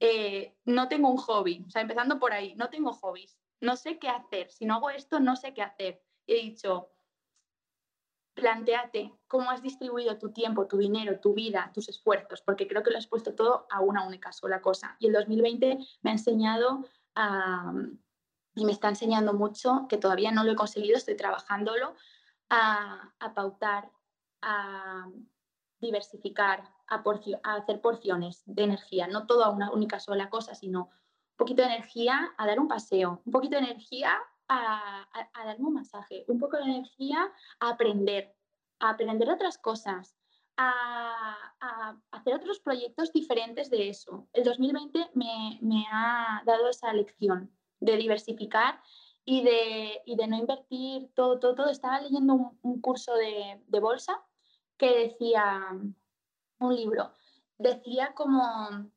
[0.00, 3.98] eh, no tengo un hobby, o sea, empezando por ahí, no tengo hobbies, no sé
[3.98, 6.02] qué hacer, si no hago esto, no sé qué hacer.
[6.26, 6.90] he dicho,
[8.34, 12.90] planteate cómo has distribuido tu tiempo, tu dinero, tu vida, tus esfuerzos, porque creo que
[12.90, 14.96] lo has puesto todo a una única sola cosa.
[14.98, 16.84] Y el 2020 me ha enseñado
[18.56, 21.94] y me está enseñando mucho, que todavía no lo he conseguido, estoy trabajándolo,
[22.50, 23.90] a, pautar,
[24.42, 25.08] a
[25.80, 27.02] diversificar, a,
[27.56, 30.90] hacer porciones de energía, no todo a una única sola cosa, sino
[31.34, 34.16] un poquito de energía a dar un paseo, un poquito de energía
[34.48, 38.32] a, a, a darme un masaje, un poco de energía a aprender,
[38.78, 40.16] a aprender otras cosas,
[40.56, 41.36] a,
[42.12, 44.28] hacer otros proyectos diferentes de eso.
[44.32, 48.80] El 2020 me, me ha dado esa lección de diversificar
[49.24, 51.68] y de, y de no invertir todo, todo, todo.
[51.68, 54.22] Estaba leyendo un, curso de bolsa
[54.76, 55.68] que decía,
[56.58, 57.12] un libro,
[57.58, 58.90] decía como,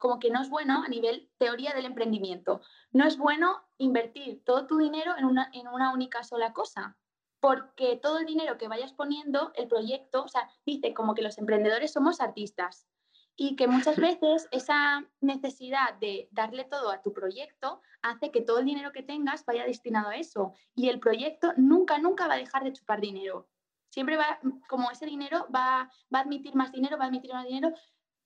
[0.00, 4.66] como que no es bueno a nivel teoría del emprendimiento, no es bueno invertir todo
[4.66, 6.96] tu dinero en una, en una única sola cosa,
[7.38, 11.36] porque todo el dinero que vayas poniendo, el proyecto, o sea, dice como que los
[11.36, 12.88] emprendedores somos artistas
[13.36, 18.60] y que muchas veces esa necesidad de darle todo a tu proyecto hace que todo
[18.60, 22.38] el dinero que tengas vaya destinado a eso y el proyecto nunca, nunca va a
[22.38, 23.48] dejar de chupar dinero
[23.90, 27.46] siempre va, como ese dinero va, va a admitir más dinero, va a admitir más
[27.46, 27.74] dinero.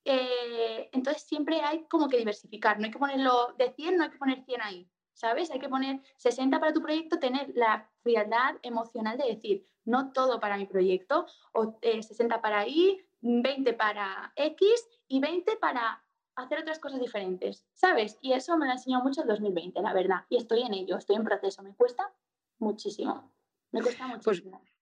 [0.04, 4.10] Eh, entonces siempre hay como que diversificar, no hay que ponerlo de 100, no hay
[4.10, 5.50] que poner 100 ahí, ¿sabes?
[5.50, 10.40] Hay que poner 60 para tu proyecto, tener la frialdad emocional de decir, no todo
[10.40, 16.04] para mi proyecto, o eh, 60 para Y, 20 para X y 20 para
[16.36, 18.18] hacer otras cosas diferentes, ¿sabes?
[18.20, 20.98] Y eso me lo ha enseñado mucho el 2020, la verdad, y estoy en ello,
[20.98, 22.12] estoy en proceso, me cuesta
[22.58, 23.32] muchísimo,
[23.70, 24.60] me cuesta pues muchísimo.
[24.60, 24.73] Pues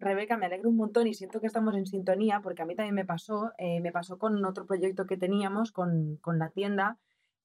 [0.00, 2.94] Rebeca, me alegro un montón y siento que estamos en sintonía porque a mí también
[2.94, 6.98] me pasó, eh, me pasó con otro proyecto que teníamos con, con la tienda.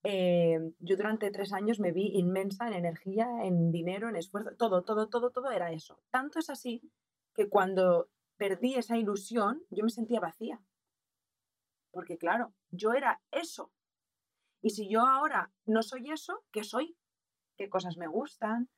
[0.03, 4.83] Eh, yo durante tres años me vi inmensa en energía, en dinero, en esfuerzo, todo,
[4.83, 5.99] todo, todo, todo era eso.
[6.11, 6.81] Tanto es así
[7.33, 10.61] que cuando perdí esa ilusión, yo me sentía vacía.
[11.91, 13.73] Porque claro, yo era eso.
[14.61, 16.95] Y si yo ahora no soy eso, ¿qué soy?
[17.57, 18.69] ¿Qué cosas me gustan?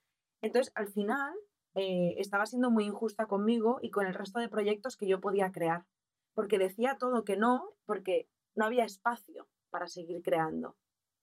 [0.42, 1.36] Entonces, al final,
[1.78, 5.52] eh, estaba siendo muy injusta conmigo y con el resto de proyectos que yo podía
[5.52, 5.86] crear,
[6.34, 10.76] porque decía todo que no, porque no había espacio para seguir creando.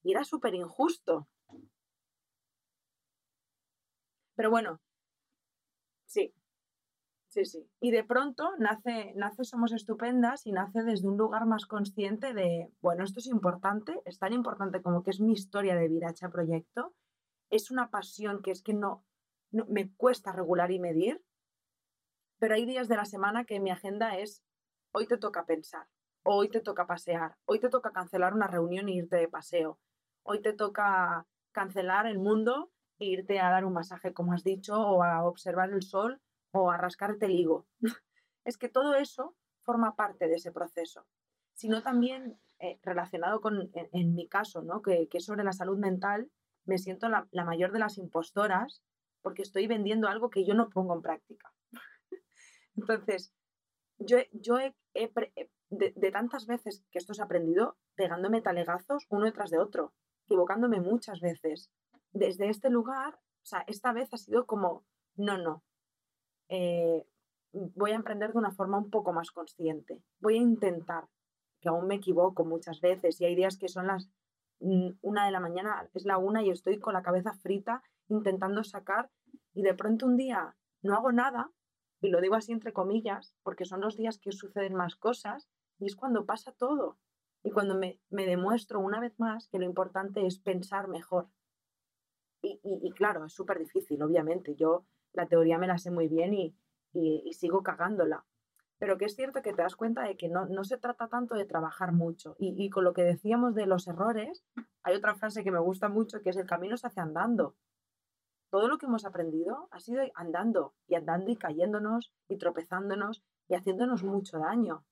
[0.04, 1.26] Y era súper injusto.
[4.36, 4.80] Pero bueno,
[6.06, 6.32] sí,
[7.30, 7.68] sí, sí.
[7.80, 12.70] Y de pronto nace, nace Somos Estupendas y nace desde un lugar más consciente de,
[12.80, 16.28] bueno, esto es importante, es tan importante como que es mi historia de vida hecha
[16.28, 16.94] proyecto,
[17.50, 19.04] es una pasión que es que no,
[19.54, 21.22] no me cuesta regular y medir,
[22.38, 24.42] pero hay días de la semana que mi agenda es,
[24.92, 25.86] hoy te toca pensar,
[26.24, 29.78] hoy te toca pasear, hoy te toca cancelar una reunión e irte de paseo,
[30.24, 34.78] hoy te toca cancelar el mundo e irte a dar un masaje, como has dicho,
[34.78, 36.20] o a observar el sol
[36.52, 37.66] o a rascarte el higo.
[38.44, 41.06] es que todo eso forma parte de ese proceso,
[41.54, 44.82] sino también eh, relacionado con, en, mi caso, ¿no?
[44.82, 46.30] que, que, sobre la salud mental,
[46.64, 48.82] me siento la, mayor de las impostoras
[49.24, 51.50] porque estoy vendiendo algo que yo no pongo en práctica.
[52.76, 53.32] Entonces,
[53.98, 54.74] yo, yo he,
[55.70, 59.94] de, tantas veces que esto ha aprendido, pegándome talegazos uno detrás de otro,
[60.26, 61.70] equivocándome muchas veces,
[62.12, 64.84] desde este lugar, o sea, esta vez ha sido como,
[65.16, 65.64] no, no,
[66.50, 67.06] eh,
[67.52, 71.08] voy a emprender de una forma un poco más consciente, voy a intentar,
[71.60, 74.10] que aún me equivoco muchas veces y hay días que son las
[75.02, 79.10] una de la mañana, es la una y estoy con la cabeza frita intentando sacar
[79.52, 81.50] y de pronto un día no hago nada,
[82.00, 85.48] y lo digo así entre comillas, porque son los días que suceden más cosas
[85.78, 86.98] y es cuando pasa todo.
[87.42, 91.28] Y cuando me, me demuestro una vez más que lo importante es pensar mejor,
[92.62, 94.54] y, claro, es súper difícil, obviamente.
[94.54, 96.54] Yo la teoría me la sé muy bien y,
[97.32, 98.24] sigo cagándola.
[98.78, 101.34] Pero que es cierto que te das cuenta de que no, no se trata tanto
[101.34, 102.36] de trabajar mucho.
[102.38, 104.44] Y, con lo que decíamos de los errores,
[104.82, 107.56] hay otra frase que me gusta mucho que es el camino se hace andando.
[108.50, 113.54] Todo lo que hemos aprendido ha sido andando y andando y cayéndonos y tropezándonos y
[113.54, 114.84] haciéndonos mucho daño.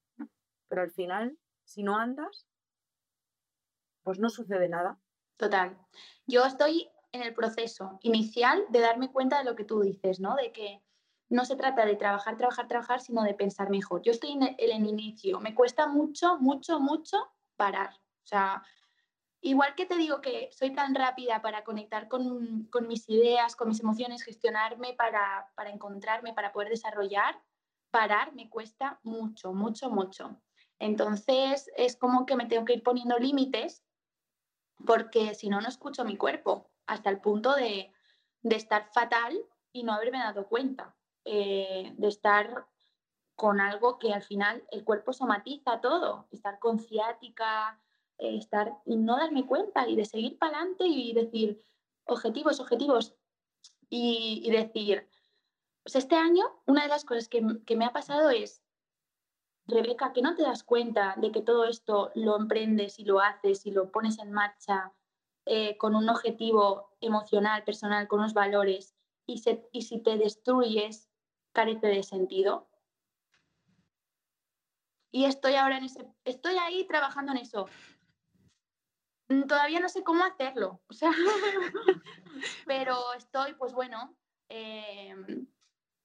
[0.68, 2.47] Pero al final, si no andas,
[4.03, 4.99] pues no sucede nada.
[5.37, 5.78] Total.
[6.26, 10.35] Yo estoy en el proceso inicial de darme cuenta de lo que tú dices, ¿no?
[10.35, 10.83] De que
[11.33, 14.03] no se trata de trabajar, trabajar, trabajar, sino de pensar mejor.
[14.03, 17.91] Yo estoy en el, inicio, me cuesta mucho, mucho, mucho parar.
[17.91, 18.62] O sea,
[19.41, 23.80] igual que te digo que soy tan rápida para conectar con, mis ideas, con mis
[23.80, 27.41] emociones, gestionarme para, para encontrarme, para poder desarrollar,
[27.91, 30.41] parar me cuesta mucho, mucho, mucho.
[30.78, 33.85] Entonces es como que me tengo que ir poniendo límites
[34.85, 37.93] porque si no, no escucho mi cuerpo hasta el punto de,
[38.43, 39.39] estar fatal
[39.72, 42.66] y no haberme dado cuenta, eh, de estar
[43.35, 47.81] con algo que al final el cuerpo somatiza todo, estar con ciática,
[48.18, 51.62] eh, estar y no darme cuenta y de seguir para adelante y decir
[52.05, 53.14] objetivos, objetivos
[53.89, 55.09] y, decir,
[55.83, 58.62] pues este año una de las cosas que, que me ha pasado es,
[59.66, 63.64] Rebeca, que no te das cuenta de que todo esto lo emprendes y lo haces
[63.66, 64.93] y lo pones en marcha
[65.45, 68.95] eh, con un objetivo emocional, personal, con unos valores,
[69.27, 69.43] y,
[69.73, 71.09] y si te destruyes,
[71.53, 72.68] carece de sentido.
[75.11, 77.68] Y estoy ahora en ese, estoy ahí trabajando en eso.
[79.48, 81.12] Todavía no sé cómo hacerlo, o sea,
[82.66, 84.16] pero estoy, pues bueno,
[84.48, 85.46] em,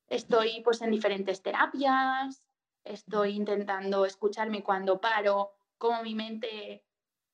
[0.07, 2.43] estoy pues en diferentes terapias,
[2.83, 6.85] estoy intentando escucharme cuando paro, cómo mi mente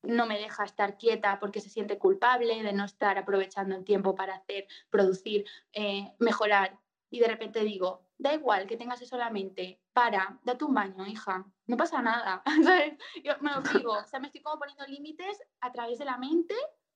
[0.03, 4.15] no me deja estar quieta porque se siente culpable de no estar aprovechando el tiempo
[4.15, 6.77] para hacer, producir, eh, mejorar.
[7.09, 10.73] Y de repente digo, da igual que tengas eso en la mente, para, date un
[10.73, 12.43] baño, hija, no pasa nada.
[13.23, 16.17] Yo me lo digo, o sea, me estoy como poniendo límites a través de la
[16.17, 16.55] mente,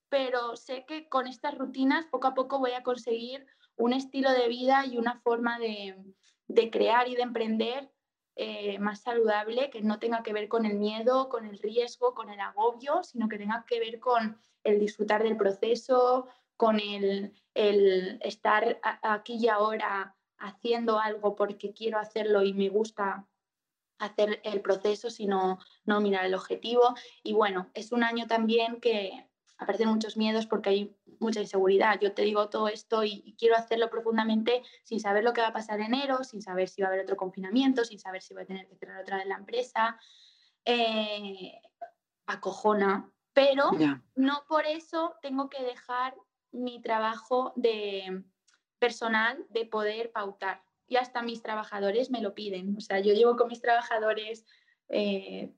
[0.09, 3.45] pero sé que con estas rutinas poco a poco voy a conseguir
[3.75, 5.95] un estilo de vida y una forma de,
[6.47, 7.91] de crear y de emprender
[8.39, 12.29] eh, más saludable, que no tenga que ver con el miedo, con el riesgo, con
[12.29, 18.79] el agobio, sino que tenga que ver con el disfrutar del proceso, con el, estar
[19.01, 23.27] aquí y ahora haciendo algo porque quiero hacerlo y me gusta
[23.99, 26.93] hacer el proceso, sino no mirar el objetivo.
[27.23, 29.27] Y bueno, es un año también que
[29.57, 31.99] aparecen muchos miedos porque hay mucha inseguridad.
[31.99, 35.53] Yo te digo todo esto y, quiero hacerlo profundamente sin saber lo que va a
[35.53, 38.43] pasar en enero, sin saber si va a haber otro confinamiento, sin saber si voy
[38.43, 39.99] a tener que cerrar otra vez la empresa.
[40.65, 41.53] Eh,
[42.27, 43.71] acojona, pero
[44.15, 46.13] no por eso tengo que dejar
[46.51, 48.23] mi trabajo de
[48.79, 50.61] personal de poder pautar.
[50.87, 52.75] Y hasta mis trabajadores me lo piden.
[52.77, 54.45] O sea, yo llevo con mis trabajadores,
[54.89, 55.51] eh,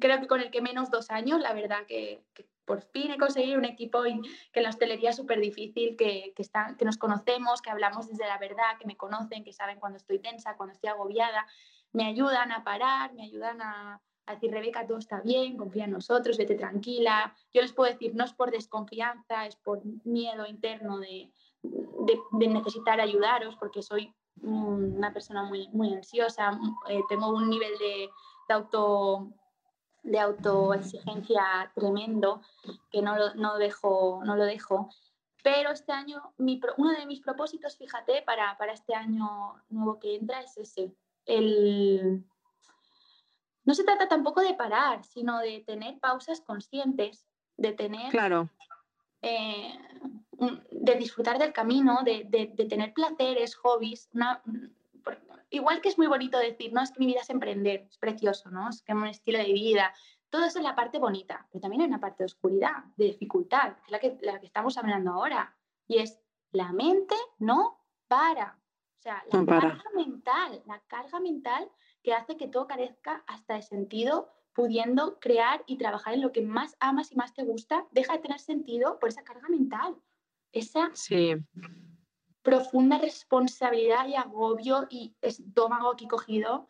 [0.00, 2.22] creo que con el que menos dos años, la verdad que
[2.66, 4.10] por fin he conseguido un equipo que
[4.58, 6.44] en la hostelería es súper difícil, que, que,
[6.76, 10.18] que nos conocemos, que hablamos desde la verdad, que me conocen, que saben cuando estoy
[10.18, 11.46] tensa, cuando estoy agobiada,
[11.92, 16.36] me ayudan a parar, me ayudan a, decir, Rebeca, todo está bien, confía en nosotros,
[16.36, 17.32] vete tranquila.
[17.54, 21.30] Yo les puedo decir, no es por desconfianza, es por miedo interno de,
[22.32, 26.58] de, necesitar ayudaros, porque soy una persona muy, muy ansiosa,
[26.88, 28.10] eh, tengo un nivel de,
[28.48, 29.30] de auto
[30.06, 32.40] de autoexigencia tremendo
[32.90, 34.88] que no lo, no dejo, no lo dejo.
[35.42, 40.16] Pero este año, mi, uno de mis propósitos, fíjate, para, para este año nuevo que
[40.16, 40.92] entra es ese,
[41.24, 42.24] el...
[43.64, 48.10] No se trata tampoco de parar, sino de tener pausas conscientes, de tener...
[48.10, 48.48] Claro.
[49.22, 49.76] Eh,
[50.70, 54.42] de disfrutar del camino, de, de, de tener placeres, hobbies, una,
[55.50, 58.50] igual que es muy bonito decir, no, es que mi vida es emprender, es precioso,
[58.50, 58.68] ¿no?
[58.68, 59.94] Es que es un estilo de vida.
[60.30, 63.76] Todo eso es la parte bonita, pero también hay una parte de oscuridad, de dificultad,
[63.76, 65.54] que es la que, la que estamos hablando ahora.
[65.86, 66.20] Y es,
[66.50, 67.78] la mente no
[68.08, 68.58] para.
[68.98, 71.70] O sea, la carga mental, la carga mental
[72.02, 76.42] que hace que todo carezca hasta de sentido, pudiendo crear y trabajar en lo que
[76.42, 79.96] más amas y más te gusta, deja de tener sentido por esa carga mental.
[80.56, 81.34] Esa sí
[82.46, 86.68] profunda responsabilidad y agobio y estómago aquí cogido.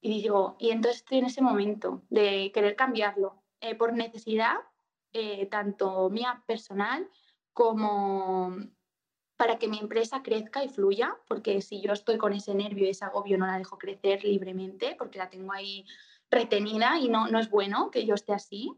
[0.00, 4.58] Y digo, y entonces estoy en ese momento de querer cambiarlo eh, por necesidad,
[5.12, 7.10] eh, tanto mía personal
[7.52, 8.56] como
[9.36, 12.90] para que mi empresa crezca y fluya, porque si yo estoy con ese nervio y
[12.90, 15.84] ese agobio no la dejo crecer libremente, porque la tengo ahí
[16.30, 18.70] retenida y no, no es bueno que yo esté así.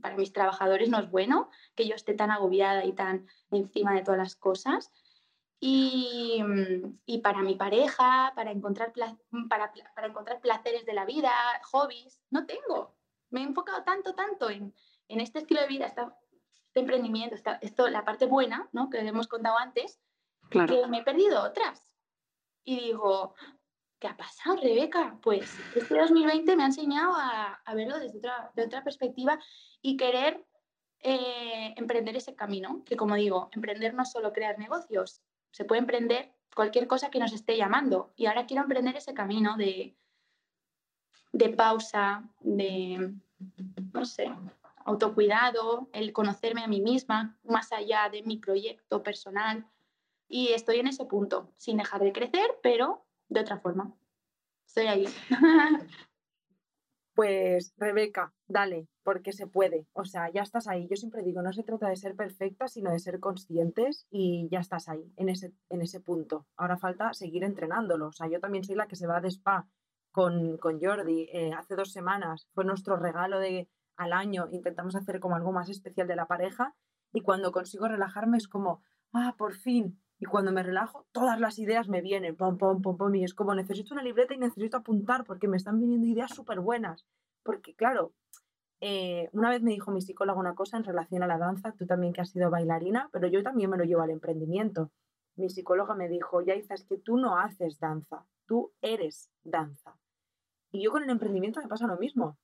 [0.00, 4.02] Para mis trabajadores no es bueno que yo esté tan agobiada y tan encima de
[4.02, 4.90] todas las cosas.
[5.62, 6.42] Y,
[7.04, 8.94] y, para mi pareja, para encontrar,
[9.48, 11.32] para, para, encontrar placeres de la vida,
[11.70, 12.96] hobbies, no tengo.
[13.28, 14.74] Me he enfocado tanto, tanto en,
[15.08, 16.02] en este estilo de vida, este,
[16.74, 18.88] emprendimiento, esto, la parte buena, ¿no?
[18.88, 20.00] que hemos contado antes,
[20.50, 21.84] que me he perdido otras.
[22.64, 23.34] Y digo,
[24.00, 25.18] ¿qué ha pasado, Rebeca?
[25.22, 28.18] Pues este 2020 me ha enseñado a, verlo desde
[28.64, 29.38] otra, perspectiva
[29.82, 30.44] y querer
[31.00, 35.20] eh, emprender ese camino, que como digo, emprender no solo crear negocios,
[35.52, 38.12] se puede emprender cualquier cosa que nos esté llamando.
[38.16, 39.94] Y ahora quiero emprender ese camino de,
[41.32, 43.12] de pausa, de,
[43.92, 44.32] no sé,
[44.84, 49.66] autocuidado, el conocerme a mí misma, más allá de mi proyecto personal.
[50.26, 53.94] Y estoy en ese punto, sin dejar de crecer, pero de otra forma.
[54.66, 55.06] Estoy ahí.
[57.12, 59.86] Pues Rebeca, dale, porque se puede.
[59.92, 60.88] O sea, ya estás ahí.
[60.88, 64.60] Yo siempre digo, no se trata de ser perfectas, sino de ser conscientes y ya
[64.60, 66.46] estás ahí, en ese, en ese punto.
[66.56, 68.06] Ahora falta seguir entrenándolo.
[68.06, 69.68] O sea, yo también soy la que se va de spa
[70.12, 71.28] con, con Jordi.
[71.30, 74.48] Eh, hace dos semanas fue nuestro regalo de al año.
[74.50, 76.74] Intentamos hacer como algo más especial de la pareja
[77.12, 81.58] y cuando consigo relajarme es como, ah, por fin, y cuando me relajo, todas las
[81.58, 84.76] ideas me vienen, pom, pom, pom, pom, y es como necesito una libreta y necesito
[84.76, 87.06] apuntar porque me están viniendo ideas súper buenas.
[87.42, 88.12] Porque claro,
[88.82, 91.86] eh, una vez me dijo mi psicóloga una cosa en relación a la danza, tú
[91.86, 94.92] también que has sido bailarina, pero yo también me lo llevo al emprendimiento.
[95.36, 99.96] Mi psicóloga me dijo, ya es que tú no haces danza, tú eres danza.
[100.70, 102.36] Y yo con el emprendimiento me pasa lo mismo.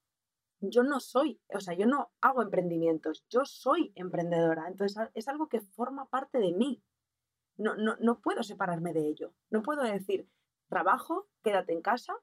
[0.61, 4.67] Yo no soy, o sea, yo no hago emprendimientos, yo soy emprendedora.
[4.67, 6.83] Entonces es algo que forma parte de mí
[7.57, 9.33] no, no, no puedo separarme de ello.
[9.51, 10.29] No puedo decir,
[10.69, 12.15] trabajo, quédate en casa,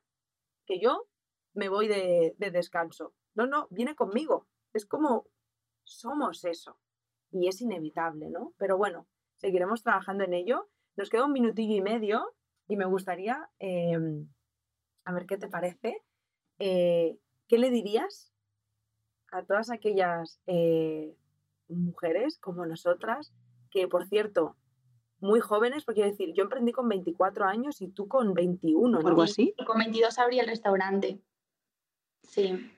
[0.66, 1.08] que yo
[1.54, 3.14] me voy de, de descanso.
[3.36, 4.48] No, no, viene conmigo.
[4.74, 5.28] Es como
[5.84, 6.78] somos eso.
[7.32, 8.54] Y es inevitable, ¿no?
[8.58, 9.08] Pero bueno,
[9.38, 10.70] seguiremos trabajando en ello.
[10.96, 12.34] Nos queda un minutillo y medio
[12.68, 14.30] y me gustaría, em,
[15.06, 16.04] a ver qué te parece,
[16.60, 17.18] eh,
[17.48, 18.34] ¿qué le dirías
[19.32, 21.16] a todas aquellas eh,
[21.68, 23.34] mujeres como nosotras,
[23.72, 24.56] que por cierto,
[25.24, 29.08] muy jóvenes, porque quiero decir, yo emprendí con 24 años y tú con 21, ¿no?
[29.08, 29.56] Algo así.
[29.66, 31.22] Con 22 abrí el restaurante.
[32.24, 32.70] Sí.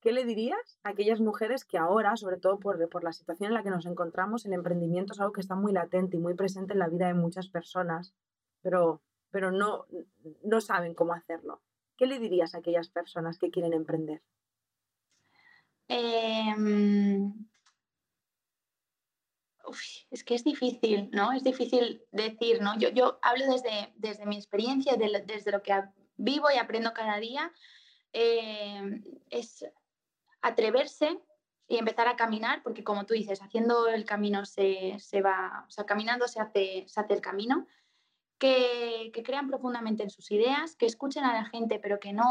[0.00, 3.54] ¿Qué le dirías a aquellas mujeres que ahora, sobre todo por, por, la situación en
[3.54, 6.72] la que nos encontramos, el emprendimiento es algo que está muy latente y muy presente
[6.72, 8.12] en la vida de muchas personas,
[8.60, 9.86] pero, pero no,
[10.42, 11.62] no saben cómo hacerlo?
[11.96, 14.20] ¿Qué le dirías a aquellas personas que quieren emprender?
[15.86, 16.54] Eh,
[20.10, 21.32] es que es difícil, ¿no?
[21.32, 22.78] Es difícil decir, ¿no?
[22.78, 25.82] Yo, hablo desde, desde mi experiencia, desde lo que
[26.16, 27.52] vivo y aprendo cada día.
[28.12, 29.64] Eh, es
[30.40, 31.18] atreverse
[31.68, 35.70] y empezar a caminar, porque como tú dices, haciendo el camino se, se va, o
[35.70, 37.66] sea, caminando se hace, se hace el camino,
[38.38, 42.24] que, que, crean profundamente en sus ideas, que escuchen a la gente, pero que no,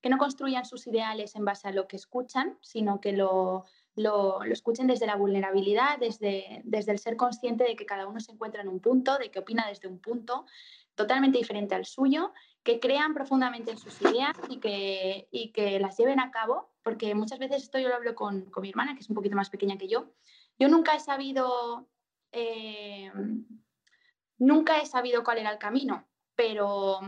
[0.00, 3.64] que no construyan sus ideales en base a lo que escuchan, sino que lo,
[3.96, 8.32] lo, escuchen desde la vulnerabilidad, desde, desde el ser consciente de que cada uno se
[8.32, 10.46] encuentra en un punto, de que opina desde un punto
[10.94, 12.32] totalmente diferente al suyo,
[12.62, 17.14] que crean profundamente en sus ideas y que, y que las lleven a cabo, porque
[17.14, 19.50] muchas veces esto yo lo hablo con, con mi hermana, que es un poquito más
[19.50, 20.12] pequeña que yo.
[20.58, 21.88] Yo nunca he sabido,
[22.32, 23.10] eh,
[24.38, 27.00] nunca he sabido cuál era el camino, pero,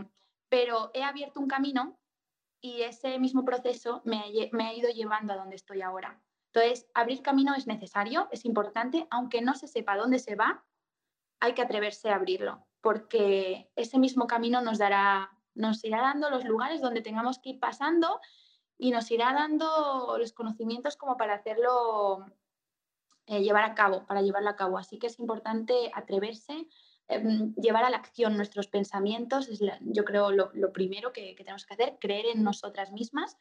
[0.49, 1.99] pero he abierto un camino
[2.61, 6.21] y ese mismo proceso me me ha ido llevando a donde estoy ahora.
[6.53, 10.63] Entonces, abrir camino es necesario, es importante, aunque no se sepa dónde se va,
[11.39, 16.45] hay que atreverse a abrirlo, porque ese mismo camino nos dará, nos irá dando los
[16.45, 18.19] lugares donde tengamos que ir pasando
[18.77, 22.25] y nos irá dando los conocimientos como para hacerlo,
[23.27, 24.77] eh, llevar a cabo, para llevarlo a cabo.
[24.77, 26.67] Así que es importante atreverse,
[27.07, 31.65] em, llevar a la acción nuestros pensamientos, es yo creo lo, primero que, que tenemos
[31.65, 33.37] que hacer, creer en nosotras mismas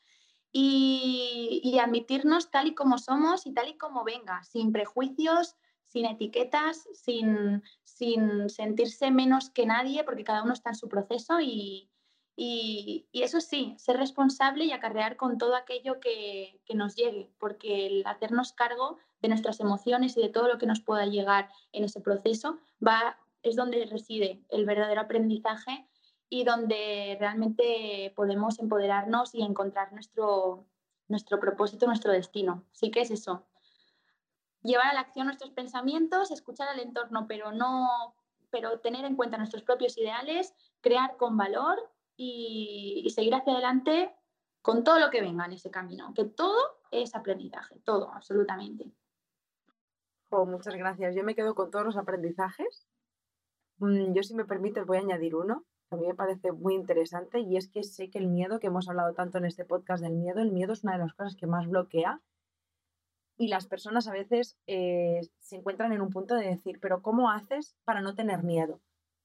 [0.53, 6.89] y, admitirnos tal y como somos y tal y como venga, sin prejuicios, sin etiquetas,
[6.93, 7.63] sin,
[8.49, 11.91] sentirse menos que nadie, porque cada uno está en su proceso y,
[13.13, 18.53] eso sí, ser responsable y acarrear con todo aquello que, nos llegue, porque el hacernos
[18.53, 22.59] cargo de nuestras emociones y de todo lo que nos pueda llegar en ese proceso
[22.85, 25.88] va, es donde reside el verdadero aprendizaje
[26.31, 30.67] y donde realmente podemos empoderarnos y encontrar nuestro,
[31.09, 32.65] nuestro propósito, nuestro destino.
[32.73, 33.47] Así que es eso.
[34.63, 38.15] Llevar a la acción nuestros pensamientos, escuchar al entorno, pero no
[38.51, 41.79] pero tener en cuenta nuestros propios ideales, crear con valor
[42.17, 44.15] y, seguir hacia adelante
[44.63, 48.91] con todo lo que venga en ese camino, que todo es aprendizaje, todo, absolutamente.
[50.31, 51.15] Oh, muchas gracias.
[51.15, 52.87] Yo me quedo con todos los aprendizajes.
[53.79, 57.41] Mm, yo, si me permite, voy a añadir uno a mí me parece muy interesante
[57.41, 60.15] y es que sé que el miedo, que hemos hablado tanto en este podcast del
[60.15, 62.21] miedo, el miedo es una de las cosas que más bloquea
[63.39, 67.31] y las personas a veces eh, se encuentran en un punto de decir, pero ¿cómo
[67.31, 68.81] haces para no tener miedo?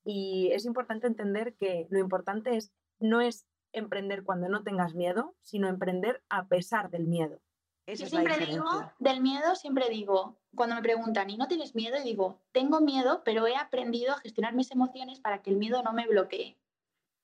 [0.06, 5.36] Y es importante entender que lo importante es no es emprender cuando no tengas miedo,
[5.42, 7.40] sino emprender a pesar del miedo.
[7.86, 8.66] Yo siempre digo,
[9.00, 11.98] del miedo siempre digo, cuando me preguntan, ¿y no tienes miedo?
[11.98, 15.84] Y digo, tengo miedo, pero he aprendido a gestionar mis emociones para que el miedo
[15.84, 16.58] no me bloquee.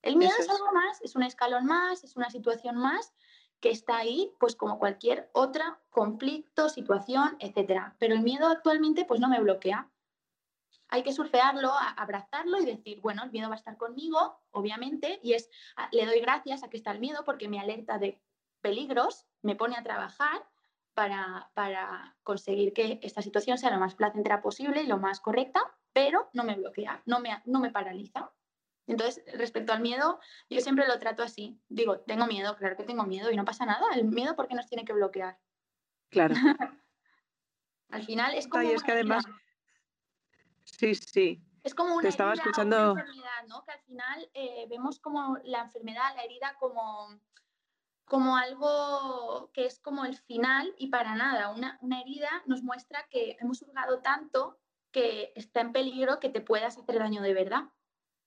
[0.02, 3.14] El miedo es algo más, es un escalón más, es una situación más
[3.60, 7.96] que está ahí, pues como cualquier otra conflicto, situación, etcétera.
[8.00, 9.90] Pero el miedo actualmente, pues no me bloquea.
[10.88, 15.34] Hay que surfearlo, abrazarlo y decir, bueno, el miedo va a estar conmigo, obviamente, y
[15.34, 15.50] es,
[15.92, 18.20] le doy gracias a que está el miedo porque me alerta de
[18.62, 20.48] peligros, me pone a trabajar
[20.94, 25.62] para, para, conseguir que esta situación sea lo más placentera posible y lo más correcta,
[25.94, 28.32] pero no me bloquea, no me, no me paraliza.
[28.86, 31.62] Entonces, respecto al miedo, yo siempre lo trato así.
[31.70, 33.86] Digo, tengo miedo, claro que tengo miedo y no pasa nada.
[33.94, 35.38] El miedo, ¿por qué nos tiene que bloquear?
[36.10, 36.34] Claro.
[37.92, 38.68] al final es como.
[38.68, 39.26] es que además.
[40.64, 41.42] Sí, sí.
[41.64, 42.92] Es como una, estaba escuchando...
[42.92, 43.64] enfermedad, ¿no?
[43.64, 47.20] Que al final eh, vemos como la enfermedad, la herida, como
[48.10, 51.52] como algo que es como el final y para nada.
[51.52, 54.60] Una, una herida nos muestra que hemos hurgado tanto
[54.92, 57.70] que está en peligro que te puedas hacer daño de verdad.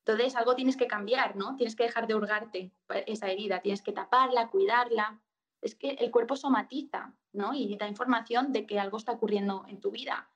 [0.07, 1.57] Entonces, algo tienes que cambiar, ¿no?
[1.57, 2.73] Tienes que dejar de hurgarte
[3.07, 5.21] esa herida, tienes que taparla, cuidarla.
[5.61, 7.53] Es que el cuerpo somatiza, ¿no?
[7.53, 10.31] Y da información de que algo está ocurriendo en tu vida.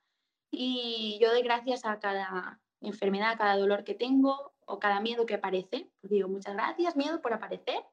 [0.51, 5.25] Y yo doy gracias a cada enfermedad, a cada dolor que tengo o cada miedo
[5.25, 5.91] que aparece.
[6.01, 7.85] Pues digo, muchas gracias, miedo, por aparecer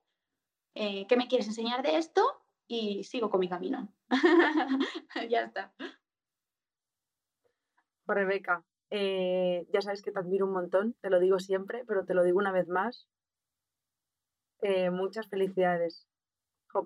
[0.76, 2.21] eh, ¿qué me quieres enseñar de esto?
[2.67, 3.93] Y sigo con mi camino.
[5.30, 5.74] ya está.
[8.05, 12.13] Rebeca, eh, ya sabes que te admiro un montón, te lo digo siempre, pero te
[12.13, 13.07] lo digo una vez más.
[14.61, 16.07] Eh, muchas felicidades.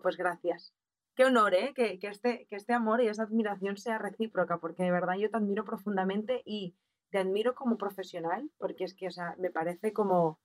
[0.02, 0.74] pues gracias.
[1.16, 1.74] Qué honor, ¿eh?
[1.76, 5.66] Este, que este amor y esa admiración sea recíproca, porque de verdad yo te admiro
[5.66, 6.76] profundamente y
[7.10, 10.40] te admiro como profesional, porque es que, o sea, me parece como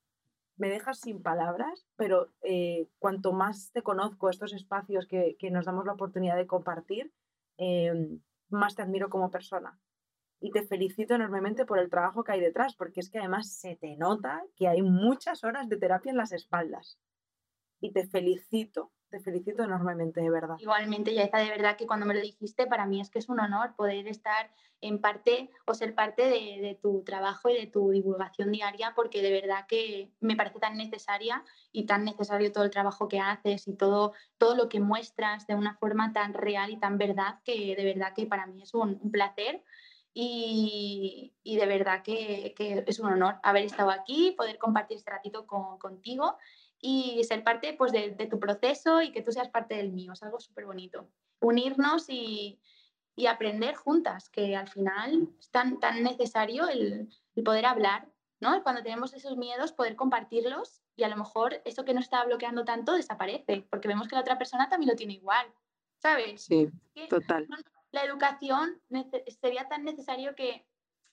[0.57, 5.85] me dejas sin palabras, pero eh, cuanto más te conozco, estos espacios que, nos damos
[5.87, 7.13] la oportunidad de compartir,
[7.57, 9.79] em, más te admiro como persona.
[10.41, 13.77] Y te felicito enormemente por el trabajo que hay detrás, porque es que además se
[13.77, 16.99] te nota que hay muchas horas de terapia en las espaldas.
[17.81, 20.57] Y te felicito te felicito enormemente, de verdad.
[20.59, 23.39] Igualmente, Yaiza, de verdad que cuando me lo dijiste, para mí es que es un
[23.39, 24.51] honor poder estar
[24.81, 29.31] en parte o ser parte de, tu trabajo y de tu divulgación diaria, porque de
[29.31, 33.77] verdad que me parece tan necesaria y tan necesario todo el trabajo que haces y
[33.77, 37.85] todo, todo lo que muestras de una forma tan real y tan verdad, que de
[37.85, 39.63] verdad que para mí es un, placer.
[40.15, 45.79] Y, de verdad que, es un honor haber estado aquí, poder compartir este ratito con,
[45.79, 46.37] contigo
[46.85, 50.13] y ser parte pues, de, tu proceso y que tú seas parte del mío.
[50.13, 51.09] Es algo súper bonito.
[51.41, 52.61] Unirnos y,
[53.15, 58.09] y, aprender juntas, que al final es tan, tan necesario el, el, poder hablar,
[58.41, 58.63] ¿no?
[58.65, 62.65] Cuando tenemos esos miedos, poder compartirlos y a lo mejor eso que nos está bloqueando
[62.65, 65.47] tanto desaparece, porque vemos que la otra persona también lo tiene igual,
[65.99, 66.43] ¿sabes?
[66.43, 66.69] Sí,
[67.09, 67.47] total.
[67.93, 68.81] La educación
[69.41, 70.67] sería tan necesario que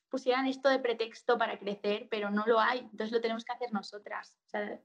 [0.09, 3.71] pusieran esto de pretexto para crecer, pero no lo hay, entonces lo tenemos que hacer
[3.71, 4.39] nosotras.
[4.47, 4.81] O sea,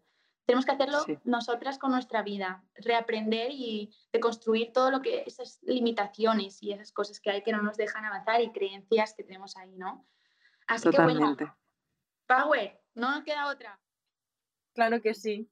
[0.46, 6.62] tenemos que hacerlo nosotras con nuestra vida, reaprender y deconstruir todo lo que esas limitaciones
[6.62, 9.74] y esas cosas que hay que no nos dejan avanzar y creencias que tenemos ahí,
[9.76, 10.06] ¿no?
[10.66, 11.36] Así que bueno,
[12.26, 13.80] Power, no nos queda otra.
[14.74, 15.50] Claro que sí.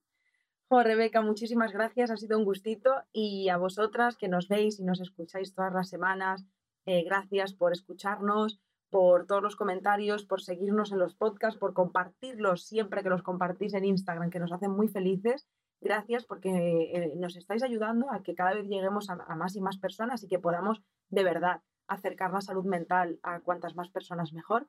[0.68, 4.84] Jo, Rebeca, muchísimas gracias, ha sido un gustito y a vosotras que nos veis y
[4.84, 6.47] nos escucháis todas las semanas,
[6.86, 8.61] eh, gracias por escucharnos
[8.93, 13.72] por todos los comentarios, por seguirnos en los podcasts, por compartirlos siempre que los compartís
[13.72, 15.49] en Instagram, que nos hacen muy felices.
[15.80, 19.78] Gracias porque eh, nos estáis ayudando a que cada vez lleguemos a, más y más
[19.78, 24.68] personas y que podamos de verdad acercar la salud mental a cuantas más personas mejor.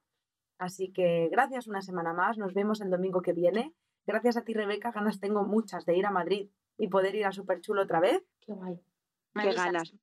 [0.58, 3.76] Así que gracias una semana más, nos vemos el domingo que viene.
[4.08, 7.34] Gracias a ti, Rebeca, ganas tengo muchas de ir a Madrid y poder ir a
[7.34, 8.24] Superchulo otra vez.
[8.40, 8.80] Qué guay.
[9.34, 9.94] Qué ganas.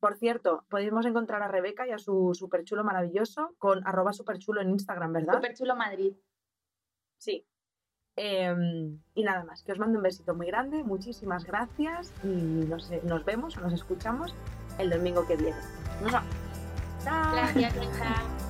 [0.00, 4.70] Por cierto, podemos encontrar a Rebeca y a su superchulo maravilloso con arroba superchulo en
[4.70, 5.34] Instagram, ¿verdad?
[5.34, 6.14] Superchulo Madrid.
[7.16, 7.46] Sí.
[8.14, 12.90] Em, y nada más, que os mando un besito muy grande, muchísimas gracias y nos,
[13.04, 14.34] nos vemos o nos escuchamos
[14.78, 15.58] el domingo que viene.
[16.02, 16.12] Nos
[17.04, 18.47] Gracias,